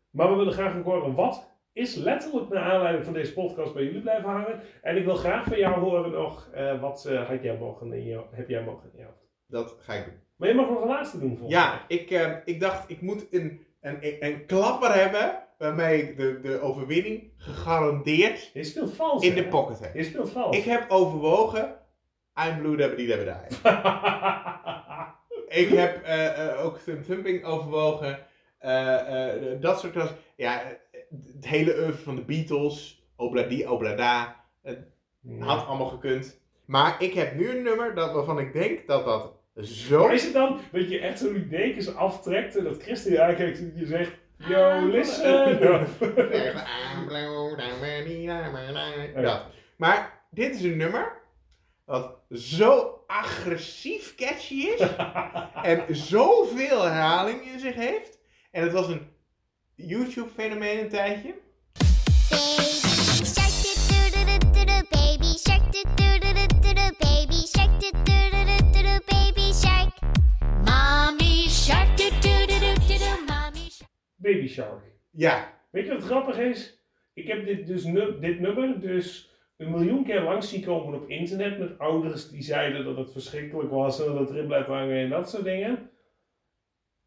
[0.10, 1.47] Maar we willen graag ook horen wat
[1.78, 4.60] is letterlijk naar aanleiding van deze podcast bij jullie blijven hangen.
[4.82, 8.06] En ik wil graag van jou horen nog eh, wat eh, had jij mogen in
[8.06, 9.18] je, heb jij mogen in je hoofd.
[9.48, 10.14] Dat ga ik doen.
[10.36, 13.28] Maar je mag nog een laatste doen volgens Ja, ik, eh, ik dacht, ik moet
[13.32, 18.50] een, een, een klapper hebben waarmee ik de, de overwinning gegarandeerd.
[18.54, 19.24] Je speelt vals.
[19.24, 19.36] in hè?
[19.44, 19.96] de pocket heb.
[19.96, 20.58] Je speelt vals.
[20.58, 21.76] Ik heb overwogen,
[22.48, 23.58] I'm blue, dabba die, dabba die.
[25.64, 28.20] Ik heb eh, eh, ook Thumb Thumping overwogen.
[28.58, 30.68] eh, eh, dat soort Ja, eh,
[31.34, 33.06] het hele oeuvre van de Beatles.
[33.16, 34.36] Obladi, oblada.
[35.40, 36.40] Had allemaal gekund.
[36.66, 39.32] Maar ik heb nu een nummer dat, waarvan ik denk dat dat
[39.68, 40.04] zo...
[40.04, 42.80] Maar is het dan dat je echt zo'n dekens aftrekt en dat
[43.20, 44.84] aankijkt en je zegt, yo, Ah.
[44.84, 45.62] listen.
[49.22, 49.42] Dat.
[49.78, 51.22] Maar dit is een nummer
[51.86, 54.82] dat zo agressief catchy is
[55.72, 58.20] en zoveel herhaling in zich heeft.
[58.52, 59.08] En het was een
[59.78, 61.36] YouTube fenomeen een tijdje.
[74.16, 74.84] Baby Shark.
[75.12, 76.82] Ja, Weet je wat grappig is?
[77.14, 81.10] Ik heb dit, dus nu, dit nummer dus een miljoen keer langs zien komen op
[81.10, 84.98] internet met ouders die zeiden dat het verschrikkelijk was en dat het erin blijft hangen
[84.98, 85.90] en dat soort dingen.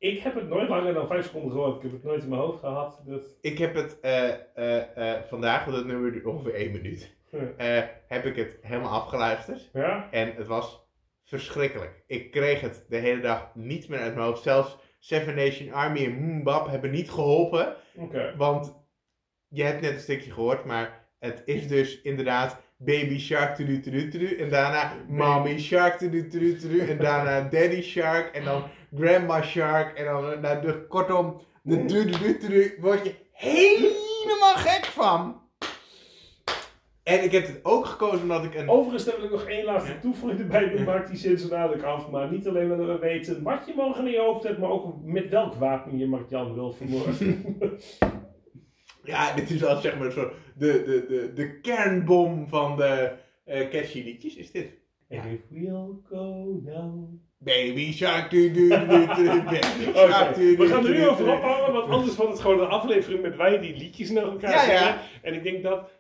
[0.01, 1.77] Ik heb het nooit langer dan 5 seconden gehoord.
[1.77, 3.01] Ik heb het nooit in mijn hoofd gehad.
[3.07, 3.37] Dat...
[3.41, 7.91] ik heb het eh, eh, eh, vandaag, want het nummer duurt ongeveer één minuut, Ja.
[8.07, 9.71] heb ik het helemaal afgeluisterd.
[9.73, 10.09] Ja?
[10.11, 10.87] En het was
[11.25, 12.03] verschrikkelijk.
[12.07, 14.43] Ik kreeg het de hele dag niet meer uit mijn hoofd.
[14.43, 17.77] Zelfs Seven Nation Army en Mbap hebben niet geholpen.
[18.37, 18.75] Want
[19.49, 24.09] je hebt net een stukje gehoord, maar het is dus inderdaad Baby Shark tudu tudu
[24.09, 24.37] tudu.
[24.37, 26.89] En daarna Mommy Shark tudu tudu tudu.
[26.89, 28.35] En daarna Daddy Shark.
[28.35, 28.63] En dan
[28.95, 29.99] Grandma Shark.
[29.99, 32.77] En dan nou, de, kortom, de du du du tudu.
[32.81, 35.41] Word je helemaal gek van.
[37.03, 38.69] En ik heb het ook gekozen omdat ik een...
[38.69, 40.85] Overigens wil ik nog één laatste toevoeging erbij doen.
[40.85, 42.11] Maak die zin zo dadelijk af.
[42.11, 44.95] Maar niet alleen willen we weten wat je morgen in je hoofd hebt, maar ook
[45.03, 47.17] met welk wapen je Mark-Jan wil vermoorden.
[49.05, 53.13] Ja, dit is al zeg maar zo de, de, de, de kernbom van de
[53.45, 54.79] eh catchy liedjes, is dit.
[55.11, 57.09] And if all go now.
[57.45, 62.33] Baby Shark, du du du du we gaan er nu over ophouden, want anders wordt
[62.33, 65.03] het gewoon een aflevering met wij die liedjes naar elkaar Ja.
[65.23, 65.91] En ik denk dat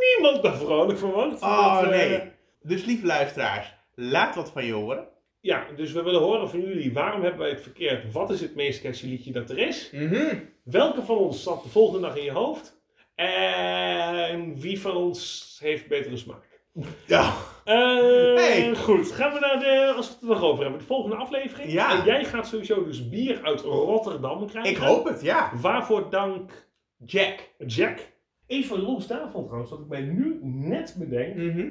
[0.00, 1.42] niemand daar vrolijk van wordt.
[1.42, 2.20] Oh eh, nee.
[2.62, 5.08] Dus lieve luisteraars, laat wat van je horen.
[5.40, 8.12] ja, dus we willen horen van jullie, waarom hebben wij het verkeerd?
[8.12, 9.90] Wat is het meest catchy liedje dat er is?
[9.92, 10.36] Mhm.
[10.64, 12.78] Welke van ons zat de volgende dag in je hoofd?
[13.14, 16.60] En wie van ons heeft betere smaak?
[17.06, 17.32] Ja.
[17.64, 18.76] Hey.
[18.76, 21.72] Goed, gaan we naar de, als we het er nog over hebben, de volgende aflevering.
[21.72, 21.98] Ja.
[21.98, 24.70] En jij gaat sowieso dus bier uit Rotterdam krijgen.
[24.70, 25.50] Ik hoop het, ja.
[25.60, 26.68] Waarvoor dank
[27.04, 27.50] Jack.
[27.66, 27.98] Jack.
[28.46, 31.36] Even los daarvan trouwens, wat ik mij nu net bedenk.
[31.36, 31.68] Mhm.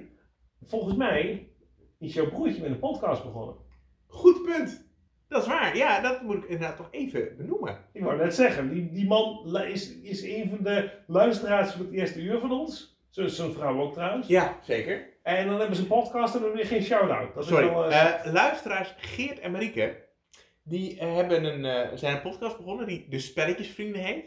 [0.62, 1.50] Volgens mij
[2.00, 3.56] is jouw broertje met een podcast begonnen.
[4.08, 4.88] Goed punt.
[5.28, 5.78] Dat is waar.
[5.78, 7.78] Ja, dat moet ik inderdaad toch even benoemen.
[7.94, 11.94] Ik wou net zeggen, die, die man is, is een van de luisteraars van het
[11.94, 12.98] eerste uur van ons.
[13.10, 14.28] Zijn vrouw ook trouwens.
[14.28, 15.18] Ja, zeker.
[15.38, 17.34] En dan hebben ze een podcast en dan weer geen shout-out.
[17.34, 17.70] Dat is Sorry.
[17.70, 20.08] wel, eh, Eh, luisteraars Geert en Marieke,
[20.64, 24.26] die eh, hebben een, zijn een podcast begonnen die De Spelletjesvrienden heet.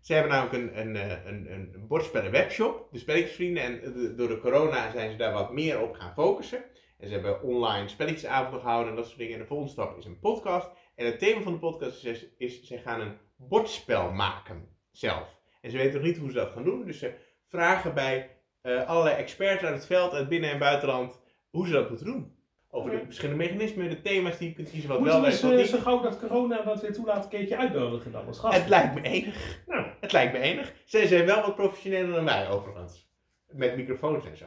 [0.00, 3.62] Ze hebben namelijk een, een, een, een bordspellen webshop, De Spelletjesvrienden.
[3.62, 6.64] En de- door de corona zijn ze daar wat meer op gaan focussen.
[6.98, 9.34] En ze hebben online spelletjesavonden gehouden en dat soort dingen.
[9.34, 10.70] En de volgende stap is een podcast.
[10.94, 15.40] En het thema van de podcast is, is ze gaan een bordspel maken zelf.
[15.60, 16.84] En ze weten nog niet hoe ze dat gaan doen.
[16.86, 17.12] Dus ze
[17.46, 21.88] vragen bij eh, allerlei experts uit het veld, uit binnen- en buitenland, hoe ze dat
[21.88, 22.36] moeten doen.
[22.70, 25.42] Over de verschillende mechanismen, de thema's die je kunt kiezen, wat Moeten wel we werkt,
[25.42, 25.82] eens, wat eh, niet.
[25.84, 28.58] zo gauw dat corona dat weer toelaat een keertje uitnodigen dan als gast?
[28.58, 29.58] Het lijkt me enig.
[29.66, 30.72] Nou, Het lijkt me enig.
[30.84, 33.08] Zij zijn wel wat professioneler dan wij, overigens.
[33.50, 34.46] Met microfoons en zo.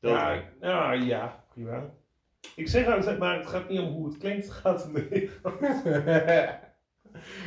[0.00, 1.90] Dat ja, ja, ja, prima.
[2.56, 4.92] Ik zeg aan het maar het gaat niet om hoe het klinkt, het gaat om
[4.92, 5.30] de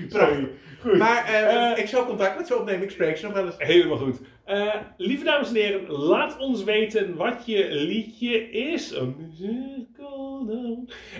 [0.08, 0.50] Sorry.
[0.82, 0.98] Goed.
[0.98, 2.84] Maar eh, Eh, ik zal contact met ze opnemen.
[2.84, 3.56] Ik spreek ze nog wel eens.
[3.58, 4.20] Helemaal goed.
[4.48, 8.94] Eh, lieve dames en heren, laat ons weten wat je liedje is.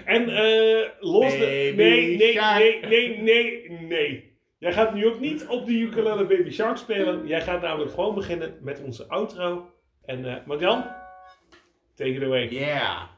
[0.06, 1.74] En eh los de...
[1.76, 4.38] Nee, nee, nee, nee, nee, nee.
[4.60, 7.28] Jij gaat nu ook niet op de ukulele Baby Shark spelen.
[7.28, 9.72] Jij gaat namelijk gewoon beginnen met onze outro.
[10.06, 10.86] En eh Marjan,
[11.96, 12.48] take it away.
[12.48, 13.17] Yeah.